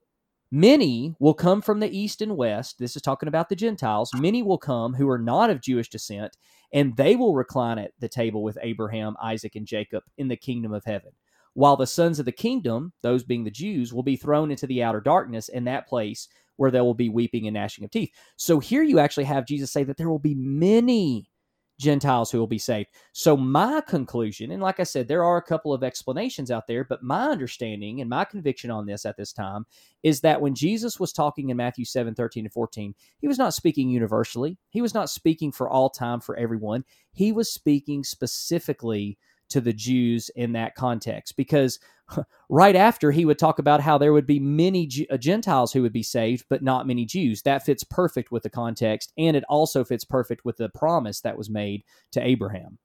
[0.51, 2.79] Many will come from the east and west.
[2.79, 4.11] This is talking about the Gentiles.
[4.15, 6.37] Many will come who are not of Jewish descent,
[6.73, 10.73] and they will recline at the table with Abraham, Isaac, and Jacob in the kingdom
[10.73, 11.13] of heaven.
[11.55, 14.83] While the sons of the kingdom, those being the Jews, will be thrown into the
[14.83, 18.11] outer darkness in that place where there will be weeping and gnashing of teeth.
[18.37, 21.31] So here you actually have Jesus say that there will be many
[21.79, 22.91] Gentiles who will be saved.
[23.13, 26.85] So, my conclusion, and like I said, there are a couple of explanations out there,
[26.85, 29.67] but my understanding and my conviction on this at this time
[30.03, 33.55] is that when Jesus was talking in Matthew 7 13 and 14, he was not
[33.55, 36.85] speaking universally, he was not speaking for all time for everyone.
[37.13, 39.19] He was speaking specifically
[39.55, 41.79] to the Jews in that context because
[42.49, 45.93] right after he would talk about how there would be many uh, Gentiles who would
[45.93, 47.43] be saved, but not many Jews.
[47.43, 51.39] That fits perfect with the context, and it also fits perfect with the promise that
[51.39, 52.79] was made to Abraham.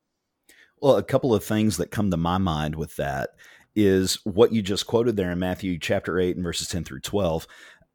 [0.80, 3.32] Well, a couple of things that come to my mind with that
[3.76, 7.48] is what you just quoted there in Matthew chapter 8 and verses 10 through 12.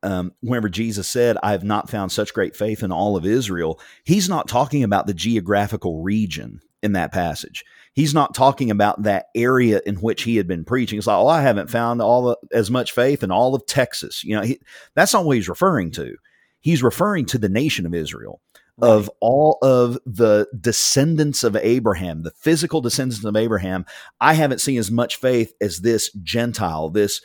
[0.03, 3.81] Um, whenever Jesus said, I have not found such great faith in all of Israel,
[4.03, 7.65] he's not talking about the geographical region in that passage.
[7.95, 10.99] He's not talking about that area in which he had been preaching.
[10.99, 14.25] It's like, oh, I haven't found all the, as much faith in all of Texas.
[14.25, 14.61] You know, he,
[14.95, 16.17] that's not what he's referring to.
[16.61, 18.41] He's referring to the nation of Israel,
[18.79, 18.89] right.
[18.89, 23.87] of all of the descendants of Abraham, the physical descendants of Abraham.
[24.21, 27.21] I haven't seen as much faith as this Gentile, this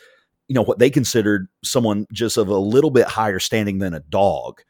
[0.50, 4.00] you know, what they considered someone just of a little bit higher standing than a
[4.00, 4.62] dog.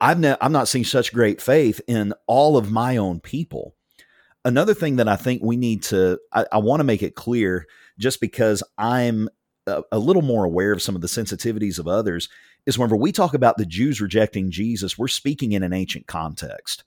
[0.00, 3.74] I've ne- I'm not seeing such great faith in all of my own people.
[4.44, 7.66] Another thing that I think we need to, I, I want to make it clear,
[7.98, 9.28] just because I'm
[9.66, 12.28] a, a little more aware of some of the sensitivities of others,
[12.66, 16.84] is whenever we talk about the Jews rejecting Jesus, we're speaking in an ancient context.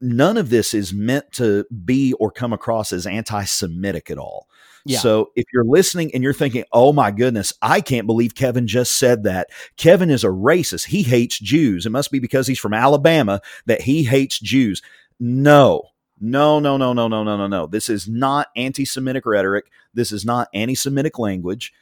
[0.00, 4.48] None of this is meant to be or come across as anti Semitic at all.
[4.84, 4.98] Yeah.
[4.98, 8.98] So if you're listening and you're thinking, oh my goodness, I can't believe Kevin just
[8.98, 9.48] said that.
[9.76, 10.86] Kevin is a racist.
[10.86, 11.86] He hates Jews.
[11.86, 14.82] It must be because he's from Alabama that he hates Jews.
[15.20, 15.82] No,
[16.22, 17.66] no, no, no, no, no, no, no, no.
[17.66, 19.66] This is not anti Semitic rhetoric.
[19.92, 21.72] This is not anti Semitic language.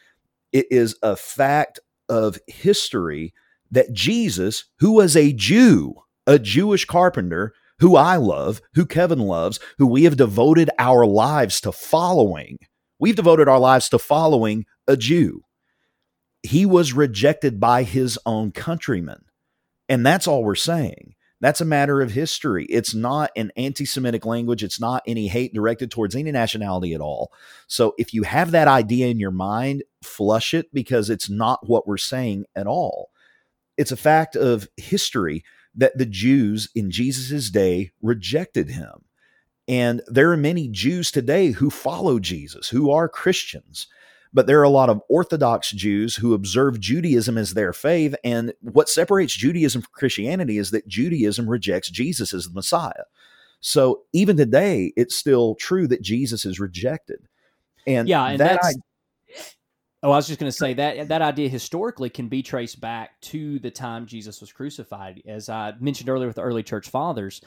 [0.51, 1.79] It is a fact
[2.09, 3.35] of history
[3.71, 5.95] that Jesus, who was a Jew,
[6.27, 11.61] a Jewish carpenter, who I love, who Kevin loves, who we have devoted our lives
[11.61, 12.59] to following,
[12.99, 15.43] We've devoted our lives to following a Jew.
[16.43, 19.25] He was rejected by his own countrymen.
[19.89, 21.15] And that's all we're saying.
[21.41, 22.67] That's a matter of history.
[22.67, 24.63] It's not an anti Semitic language.
[24.63, 27.33] It's not any hate directed towards any nationality at all.
[27.67, 31.87] So if you have that idea in your mind, flush it because it's not what
[31.87, 33.11] we're saying at all.
[33.79, 35.43] It's a fact of history
[35.75, 39.05] that the Jews in Jesus' day rejected him.
[39.67, 43.87] And there are many Jews today who follow Jesus, who are Christians.
[44.33, 48.15] But there are a lot of Orthodox Jews who observe Judaism as their faith.
[48.23, 53.05] And what separates Judaism from Christianity is that Judaism rejects Jesus as the Messiah.
[53.61, 57.27] So even today, it's still true that Jesus is rejected.
[57.87, 58.77] And yeah, and that that's.
[60.03, 62.81] I, oh, I was just going to say that that idea historically can be traced
[62.81, 65.23] back to the time Jesus was crucified.
[65.27, 67.41] As I mentioned earlier with the early church fathers,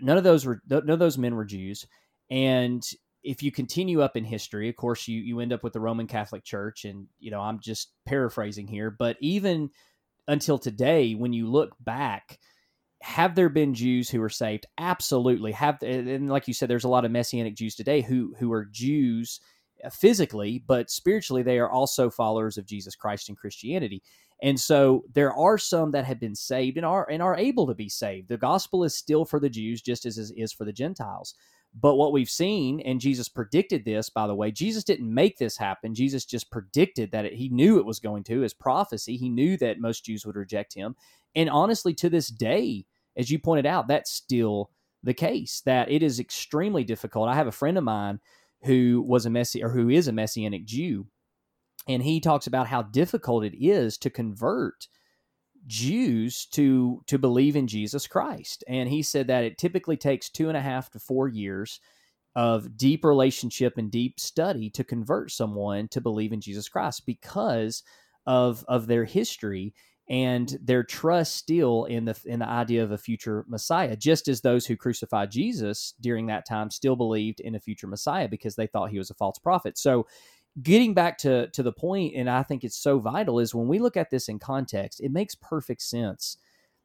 [0.00, 1.86] none of those were none of those men were Jews,
[2.30, 2.82] and
[3.22, 6.06] if you continue up in history, of course, you you end up with the Roman
[6.06, 9.70] Catholic Church, and you know I'm just paraphrasing here, but even
[10.28, 12.38] until today, when you look back,
[13.02, 14.66] have there been Jews who were saved?
[14.78, 15.52] Absolutely.
[15.52, 18.64] Have and like you said, there's a lot of Messianic Jews today who who are
[18.64, 19.40] Jews
[19.84, 24.02] uh, physically, but spiritually they are also followers of Jesus Christ and Christianity.
[24.42, 27.74] And so there are some that have been saved and are and are able to
[27.74, 28.28] be saved.
[28.28, 31.34] The gospel is still for the Jews just as it is for the Gentiles.
[31.74, 35.56] But what we've seen, and Jesus predicted this, by the way, Jesus didn't make this
[35.56, 35.94] happen.
[35.94, 39.16] Jesus just predicted that it, he knew it was going to, as prophecy.
[39.16, 40.94] He knew that most Jews would reject him.
[41.34, 42.84] And honestly, to this day,
[43.16, 44.70] as you pointed out, that's still
[45.02, 47.28] the case, that it is extremely difficult.
[47.28, 48.20] I have a friend of mine
[48.64, 51.06] who was a Messi or who is a Messianic Jew,
[51.88, 54.88] and he talks about how difficult it is to convert
[55.66, 58.64] Jews to to believe in Jesus Christ.
[58.68, 61.80] And he said that it typically takes two and a half to four years
[62.34, 67.82] of deep relationship and deep study to convert someone to believe in Jesus Christ because
[68.26, 69.74] of of their history
[70.08, 74.40] and their trust still in the in the idea of a future Messiah, just as
[74.40, 78.66] those who crucified Jesus during that time still believed in a future Messiah because they
[78.66, 79.78] thought he was a false prophet.
[79.78, 80.06] So
[80.60, 83.78] getting back to to the point and i think it's so vital is when we
[83.78, 86.36] look at this in context it makes perfect sense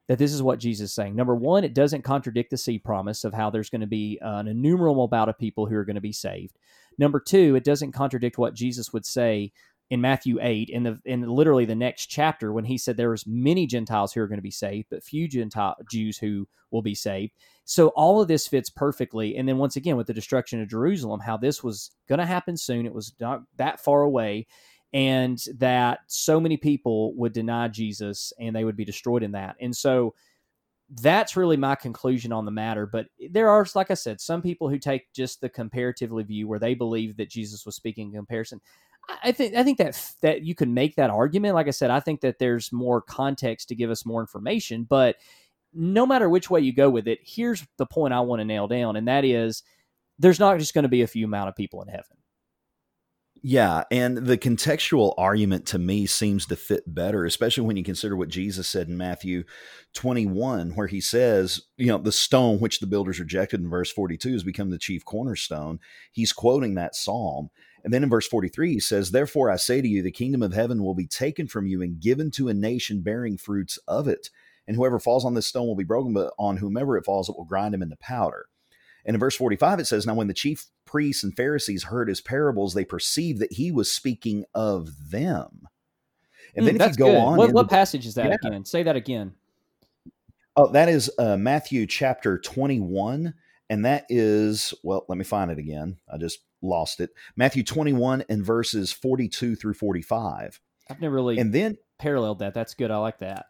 [0.08, 3.26] that this is what jesus is saying number one it doesn't contradict the seed promise
[3.26, 6.02] of how there's going to be an innumerable amount of people who are going to
[6.02, 6.58] be saved
[6.98, 9.52] number two it doesn't contradict what jesus would say
[9.90, 13.26] in Matthew 8 in the in literally the next chapter when he said there was
[13.26, 16.96] many Gentiles who are going to be saved but few Gentile Jews who will be
[16.96, 17.34] saved.
[17.70, 21.20] So all of this fits perfectly and then once again with the destruction of Jerusalem
[21.20, 24.48] how this was going to happen soon it was not that far away
[24.94, 29.58] and that so many people would deny Jesus and they would be destroyed in that.
[29.60, 30.16] And so
[30.90, 32.86] that's really my conclusion on the matter.
[32.86, 36.60] But there are, like I said, some people who take just the comparatively view where
[36.60, 38.62] they believe that Jesus was speaking in comparison.
[39.24, 41.56] I think I think that that you can make that argument.
[41.56, 44.84] Like I said, I think that there's more context to give us more information.
[44.84, 45.16] But
[45.78, 48.68] no matter which way you go with it, here's the point I want to nail
[48.68, 49.64] down, and that is
[50.20, 52.18] there's not just going to be a few amount of people in heaven.
[53.44, 58.16] Yeah, and the contextual argument to me seems to fit better, especially when you consider
[58.16, 59.44] what Jesus said in Matthew
[59.94, 64.34] 21, where he says, you know, the stone which the builders rejected in verse 42
[64.34, 65.80] has become the chief cornerstone.
[66.12, 67.50] He's quoting that psalm.
[67.84, 70.54] And then in verse 43, he says, Therefore I say to you, the kingdom of
[70.54, 74.30] heaven will be taken from you and given to a nation bearing fruits of it.
[74.68, 77.38] And whoever falls on this stone will be broken, but on whomever it falls, it
[77.38, 78.48] will grind him into powder.
[79.06, 82.20] And in verse 45, it says, Now when the chief priests and Pharisees heard his
[82.20, 85.68] parables, they perceived that he was speaking of them.
[86.56, 87.18] And mm, then if you go good.
[87.18, 87.38] on.
[87.38, 88.36] What, what passage is that yeah.
[88.44, 88.66] again?
[88.66, 89.34] Say that again.
[90.58, 93.34] Oh, that is uh, Matthew chapter 21
[93.70, 95.98] And that is, well, let me find it again.
[96.12, 97.12] I just lost it.
[97.36, 100.60] Matthew 21 and verses 42 through 45.
[100.90, 102.54] I've never really And then, paralleled that.
[102.54, 102.92] That's good.
[102.92, 103.46] I like that.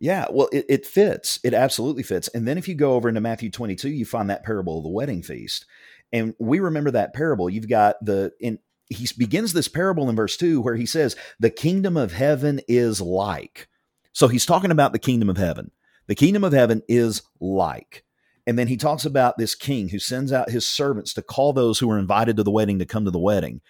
[0.00, 1.38] Yeah, well, it, it fits.
[1.44, 2.28] It absolutely fits.
[2.28, 4.90] And then if you go over into Matthew 22, you find that parable of the
[4.90, 5.66] wedding feast.
[6.10, 7.50] And we remember that parable.
[7.50, 11.50] You've got the, in, he begins this parable in verse 2 where he says, The
[11.50, 13.68] kingdom of heaven is like.
[14.12, 15.70] So he's talking about the kingdom of heaven.
[16.06, 18.04] The kingdom of heaven is like.
[18.46, 21.78] And then he talks about this king who sends out his servants to call those
[21.78, 23.60] who are invited to the wedding to come to the wedding.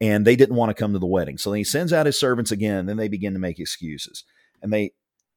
[0.00, 1.36] And they didn't want to come to the wedding.
[1.36, 2.78] So then he sends out his servants again.
[2.78, 4.24] And then they begin to make excuses.
[4.62, 4.92] And they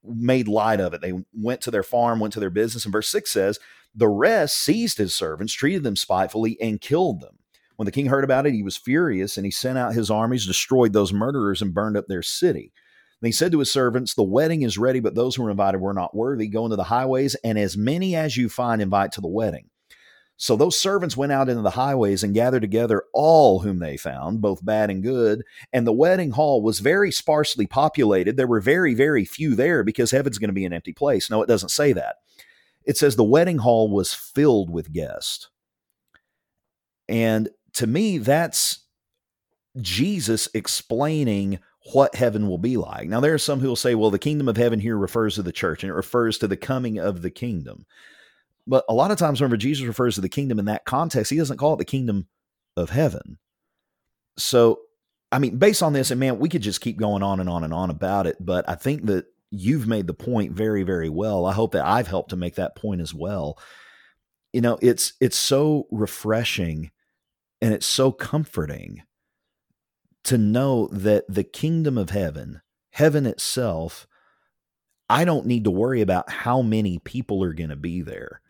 [0.08, 1.00] made light of it.
[1.00, 2.84] They went to their farm, went to their business.
[2.84, 3.58] And verse 6 says,
[3.94, 7.38] The rest seized his servants, treated them spitefully, and killed them.
[7.76, 10.46] When the king heard about it, he was furious and he sent out his armies,
[10.46, 12.72] destroyed those murderers, and burned up their city.
[13.20, 15.80] And he said to his servants, The wedding is ready, but those who were invited
[15.80, 16.48] were not worthy.
[16.48, 19.70] Go into the highways, and as many as you find, invite to the wedding.
[20.40, 24.40] So those servants went out into the highways and gathered together all whom they found,
[24.40, 25.42] both bad and good.
[25.72, 28.36] And the wedding hall was very sparsely populated.
[28.36, 31.28] There were very, very few there because heaven's going to be an empty place.
[31.28, 32.16] No, it doesn't say that.
[32.84, 35.50] It says the wedding hall was filled with guests.
[37.08, 38.84] And to me, that's
[39.80, 41.58] Jesus explaining
[41.92, 43.08] what heaven will be like.
[43.08, 45.42] Now, there are some who will say, well, the kingdom of heaven here refers to
[45.42, 47.86] the church and it refers to the coming of the kingdom.
[48.68, 51.38] But a lot of times, whenever Jesus refers to the kingdom in that context, he
[51.38, 52.28] doesn't call it the kingdom
[52.76, 53.38] of heaven.
[54.36, 54.80] So,
[55.32, 57.64] I mean, based on this, and man, we could just keep going on and on
[57.64, 61.46] and on about it, but I think that you've made the point very, very well.
[61.46, 63.58] I hope that I've helped to make that point as well.
[64.52, 66.90] You know, it's it's so refreshing
[67.60, 69.02] and it's so comforting
[70.24, 72.60] to know that the kingdom of heaven,
[72.90, 74.06] heaven itself,
[75.08, 78.42] I don't need to worry about how many people are going to be there.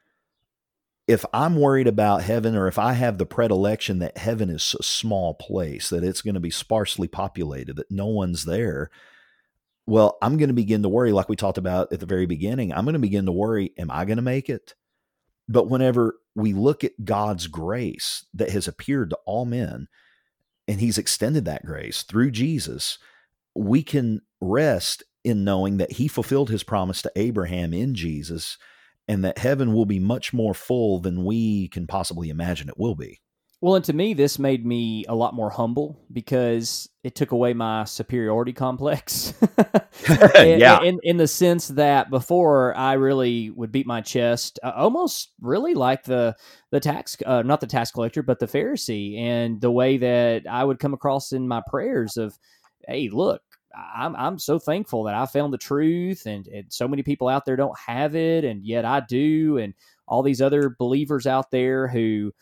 [1.09, 4.83] If I'm worried about heaven, or if I have the predilection that heaven is a
[4.83, 8.91] small place, that it's going to be sparsely populated, that no one's there,
[9.87, 12.75] well, I'm going to begin to worry, like we talked about at the very beginning.
[12.75, 14.75] I'm going to begin to worry, am I going to make it?
[15.49, 19.89] But whenever we look at God's grace that has appeared to all men,
[20.69, 22.99] and he's extended that grace through Jesus,
[23.55, 28.59] we can rest in knowing that he fulfilled his promise to Abraham in Jesus
[29.09, 32.95] and that heaven will be much more full than we can possibly imagine it will
[32.95, 33.21] be.
[33.61, 37.55] Well, and to me, this made me a lot more humble because it took away
[37.55, 39.35] my superiority complex.
[40.37, 40.81] in, yeah.
[40.81, 45.75] In, in the sense that before I really would beat my chest, uh, almost really
[45.75, 46.37] like the
[46.71, 50.63] the tax, uh, not the tax collector, but the Pharisee, and the way that I
[50.63, 52.39] would come across in my prayers of,
[52.87, 53.43] "Hey, look,
[53.77, 57.45] I'm I'm so thankful that I found the truth, and and so many people out
[57.45, 59.75] there don't have it, and yet I do, and
[60.07, 62.33] all these other believers out there who."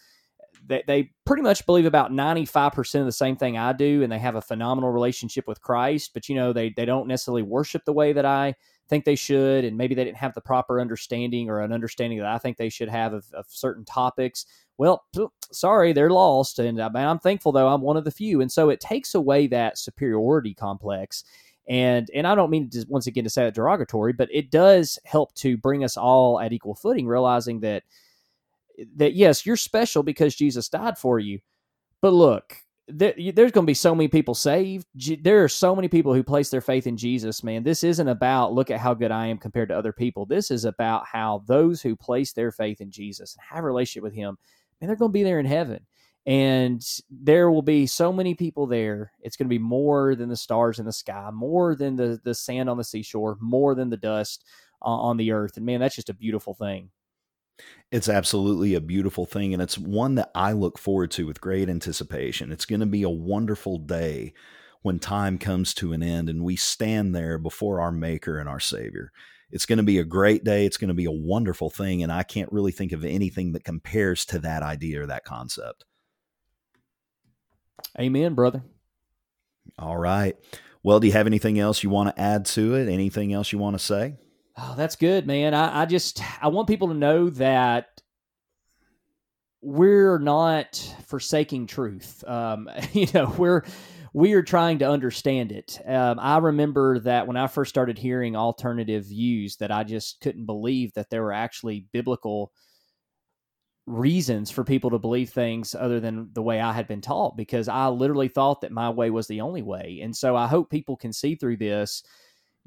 [0.68, 4.18] they, they pretty much believe about 95% of the same thing I do, and they
[4.18, 7.92] have a phenomenal relationship with Christ, but you know, they, they don't necessarily worship the
[7.92, 8.54] way that I
[8.88, 12.28] think they should, and maybe they didn't have the proper understanding or an understanding that
[12.28, 14.46] I think they should have of, of certain topics.
[14.78, 15.04] Well,
[15.50, 18.50] sorry, they're lost, and uh, I I'm thankful though I'm one of the few, and
[18.50, 21.24] so it takes away that superiority complex,
[21.68, 24.98] and and I don't mean to, once again to say that derogatory, but it does
[25.04, 27.84] help to bring us all at equal footing, realizing that
[28.96, 31.40] that yes, you're special because Jesus died for you.
[32.02, 32.58] But look,
[32.88, 34.86] there, there's going to be so many people saved.
[35.22, 37.62] There are so many people who place their faith in Jesus, man.
[37.62, 40.24] This isn't about look at how good I am compared to other people.
[40.24, 44.04] This is about how those who place their faith in Jesus and have a relationship
[44.04, 44.38] with him,
[44.80, 45.84] man, they're going to be there in heaven.
[46.26, 49.12] And there will be so many people there.
[49.20, 52.34] It's going to be more than the stars in the sky, more than the, the
[52.34, 54.44] sand on the seashore, more than the dust
[54.82, 55.56] uh, on the earth.
[55.56, 56.90] And man, that's just a beautiful thing.
[57.90, 61.68] It's absolutely a beautiful thing, and it's one that I look forward to with great
[61.68, 62.52] anticipation.
[62.52, 64.34] It's going to be a wonderful day
[64.82, 68.60] when time comes to an end and we stand there before our Maker and our
[68.60, 69.10] Savior.
[69.50, 70.66] It's going to be a great day.
[70.66, 73.64] It's going to be a wonderful thing, and I can't really think of anything that
[73.64, 75.84] compares to that idea or that concept.
[77.98, 78.62] Amen, brother.
[79.78, 80.36] All right.
[80.82, 82.88] Well, do you have anything else you want to add to it?
[82.88, 84.16] Anything else you want to say?
[84.58, 85.54] Oh, that's good, man.
[85.54, 88.00] I, I just I want people to know that
[89.62, 90.76] we're not
[91.06, 92.22] forsaking truth.
[92.26, 93.64] Um, you know, we're
[94.12, 95.78] we are trying to understand it.
[95.86, 100.46] Um, I remember that when I first started hearing alternative views, that I just couldn't
[100.46, 102.50] believe that there were actually biblical
[103.86, 107.68] reasons for people to believe things other than the way I had been taught because
[107.68, 110.00] I literally thought that my way was the only way.
[110.02, 112.02] And so I hope people can see through this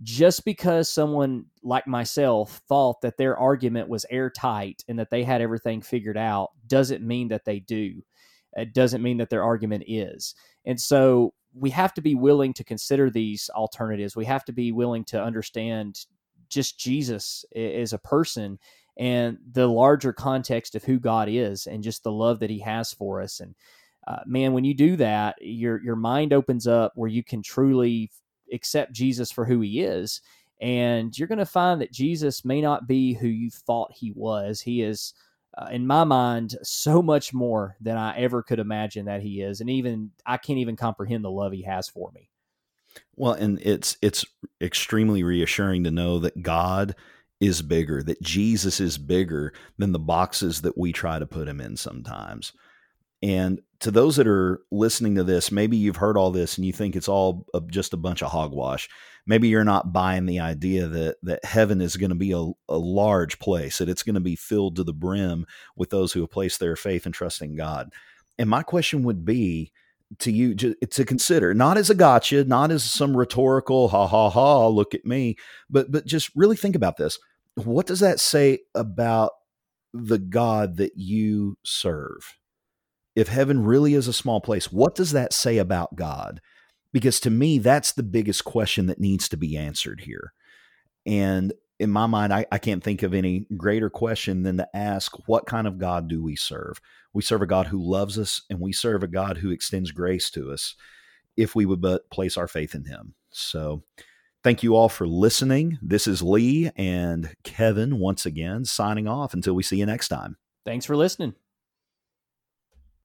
[0.02, 5.42] just because someone like myself thought that their argument was airtight and that they had
[5.42, 8.02] everything figured out doesn't mean that they do.
[8.54, 10.36] It doesn't mean that their argument is.
[10.66, 14.16] And so we have to be willing to consider these alternatives.
[14.16, 16.06] We have to be willing to understand
[16.48, 18.58] just Jesus as a person
[18.98, 22.94] and the larger context of who God is and just the love that he has
[22.94, 23.40] for us.
[23.40, 23.56] And
[24.08, 28.12] uh, man, when you do that, your your mind opens up where you can truly
[28.54, 30.22] accept Jesus for who he is.
[30.62, 34.60] And you're going to find that Jesus may not be who you thought he was.
[34.60, 35.14] He is,
[35.58, 39.62] uh, in my mind, so much more than I ever could imagine that he is.
[39.62, 42.30] And even I can't even comprehend the love he has for me.
[43.16, 44.26] Well, and it's it's
[44.62, 46.96] extremely reassuring to know that God
[47.40, 51.62] is bigger, that Jesus is bigger than the boxes that we try to put him
[51.62, 52.52] in sometimes.
[53.22, 56.74] And to those that are listening to this, maybe you've heard all this and you
[56.74, 58.90] think it's all just a bunch of hogwash.
[59.26, 62.78] Maybe you're not buying the idea that that heaven is going to be a, a
[62.78, 65.46] large place, that it's going to be filled to the brim
[65.76, 67.90] with those who have placed their faith and trust in God.
[68.38, 69.72] And my question would be
[70.20, 74.68] to you to consider, not as a gotcha, not as some rhetorical ha ha ha,
[74.68, 75.36] look at me,
[75.70, 77.20] but but just really think about this.
[77.56, 79.32] What does that say about
[79.94, 82.36] the God that you serve?
[83.20, 86.40] If heaven really is a small place, what does that say about God?
[86.94, 90.32] Because to me, that's the biggest question that needs to be answered here.
[91.06, 95.12] And in my mind, I, I, can't think of any greater question than to ask,
[95.28, 96.80] what kind of God do we serve?
[97.14, 100.30] We serve a God who loves us, and we serve a God who extends grace
[100.32, 100.76] to us
[101.36, 103.16] if we would but place our faith in Him.
[103.32, 103.84] So,
[104.46, 105.78] thank you all for listening.
[105.82, 110.38] This is Lee and Kevin once again signing off until we see you next time.
[110.66, 111.34] Thanks for listening.